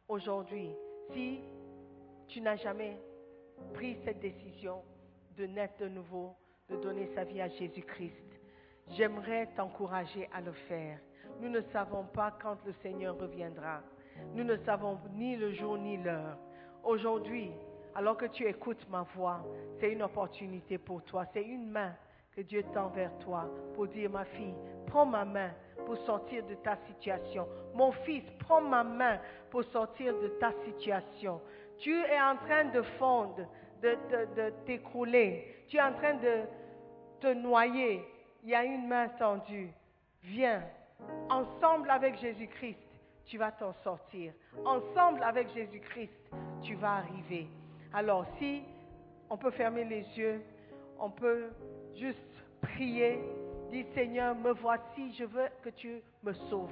[0.08, 0.70] Aujourd'hui,
[1.12, 1.40] si
[2.28, 2.98] tu n'as jamais
[3.74, 4.82] pris cette décision
[5.36, 6.34] de naître de nouveau,
[6.68, 8.40] de donner sa vie à Jésus-Christ,
[8.90, 10.98] j'aimerais t'encourager à le faire.
[11.40, 13.82] Nous ne savons pas quand le Seigneur reviendra.
[14.34, 16.36] Nous ne savons ni le jour ni l'heure.
[16.82, 17.50] Aujourd'hui,
[17.94, 19.44] alors que tu écoutes ma voix,
[19.78, 21.24] c'est une opportunité pour toi.
[21.32, 21.94] C'est une main
[22.32, 24.54] que Dieu tend vers toi pour dire, ma fille,
[24.86, 25.50] prends ma main
[25.90, 27.48] pour sortir de ta situation.
[27.74, 29.18] Mon fils, prends ma main
[29.50, 31.40] pour sortir de ta situation.
[31.78, 33.44] Tu es en train de fondre,
[33.82, 33.98] de,
[34.36, 35.64] de t'écrouler.
[35.66, 36.42] Tu es en train de
[37.20, 38.04] te noyer.
[38.44, 39.72] Il y a une main tendue.
[40.22, 40.62] Viens.
[41.28, 42.78] Ensemble avec Jésus-Christ,
[43.24, 44.32] tu vas t'en sortir.
[44.64, 46.30] Ensemble avec Jésus-Christ,
[46.62, 47.48] tu vas arriver.
[47.92, 48.62] Alors si
[49.28, 50.40] on peut fermer les yeux,
[51.00, 51.50] on peut
[51.96, 52.18] juste
[52.60, 53.18] prier,
[53.70, 56.70] dire Seigneur, me voici, je veux que tu me sauves.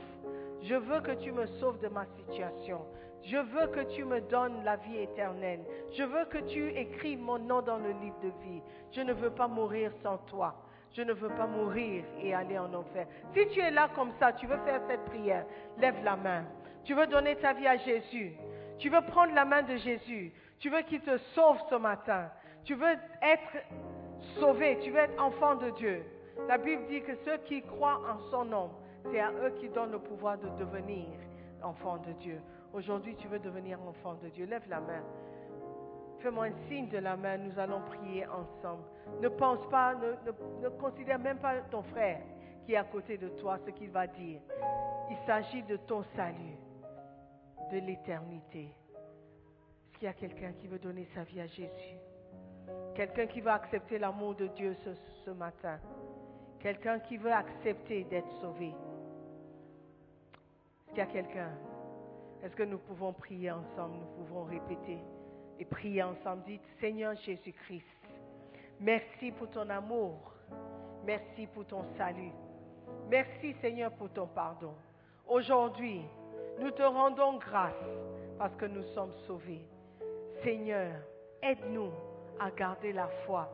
[0.62, 2.80] Je veux que tu me sauves de ma situation.
[3.22, 5.60] Je veux que tu me donnes la vie éternelle.
[5.96, 8.62] Je veux que tu écrives mon nom dans le livre de vie.
[8.92, 10.54] Je ne veux pas mourir sans toi.
[10.94, 13.06] Je ne veux pas mourir et aller en enfer.
[13.34, 15.44] Si tu es là comme ça, tu veux faire cette prière,
[15.78, 16.44] lève la main.
[16.84, 18.34] Tu veux donner ta vie à Jésus.
[18.78, 20.32] Tu veux prendre la main de Jésus.
[20.58, 22.30] Tu veux qu'il te sauve ce matin.
[22.64, 23.64] Tu veux être
[24.38, 24.78] sauvé.
[24.82, 26.04] Tu veux être enfant de Dieu.
[26.46, 28.70] La Bible dit que ceux qui croient en son nom,
[29.10, 31.06] c'est à eux qui donne le pouvoir de devenir
[31.62, 32.40] enfant de Dieu.
[32.72, 34.46] Aujourd'hui, tu veux devenir enfant de Dieu.
[34.46, 35.02] Lève la main.
[36.20, 37.38] Fais-moi un signe de la main.
[37.38, 38.82] Nous allons prier ensemble.
[39.20, 40.12] Ne pense pas, ne,
[40.62, 42.20] ne considère même pas ton frère
[42.64, 44.40] qui est à côté de toi, ce qu'il va dire.
[45.10, 46.58] Il s'agit de ton salut,
[47.72, 48.64] de l'éternité.
[48.64, 51.96] Est-ce qu'il y a quelqu'un qui veut donner sa vie à Jésus?
[52.94, 54.90] Quelqu'un qui veut accepter l'amour de Dieu ce,
[55.24, 55.78] ce matin?
[56.60, 58.74] Quelqu'un qui veut accepter d'être sauvé
[60.86, 61.52] Est-ce qu'il y a quelqu'un?
[62.42, 63.96] Est-ce que nous pouvons prier ensemble?
[63.96, 64.98] Nous pouvons répéter
[65.58, 66.42] et prier ensemble.
[66.44, 67.84] Dites, Seigneur Jésus-Christ,
[68.80, 70.34] merci pour ton amour.
[71.04, 72.32] Merci pour ton salut.
[73.08, 74.74] Merci Seigneur pour ton pardon.
[75.26, 76.02] Aujourd'hui,
[76.58, 77.72] nous te rendons grâce
[78.38, 79.64] parce que nous sommes sauvés.
[80.42, 80.92] Seigneur,
[81.42, 81.90] aide-nous
[82.40, 83.48] à garder la foi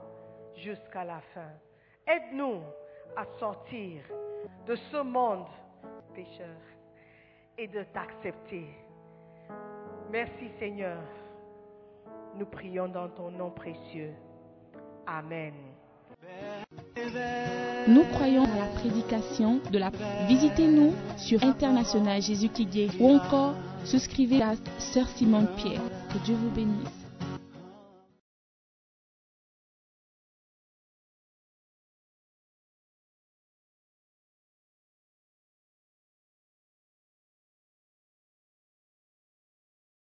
[0.56, 1.50] jusqu'à la fin.
[2.06, 2.60] Aide-nous
[3.16, 4.02] à sortir
[4.66, 5.46] de ce monde
[6.14, 6.60] pécheur
[7.58, 8.66] et de t'accepter.
[10.10, 10.98] Merci Seigneur.
[12.36, 14.12] Nous prions dans ton nom précieux.
[15.06, 15.54] Amen.
[17.86, 19.90] Nous croyons à la prédication de la...
[20.26, 22.66] Visitez-nous sur International Jésus qui
[22.98, 23.54] ou encore
[23.84, 25.82] souscrivez à Sœur Simone Pierre.
[26.12, 27.03] Que Dieu vous bénisse.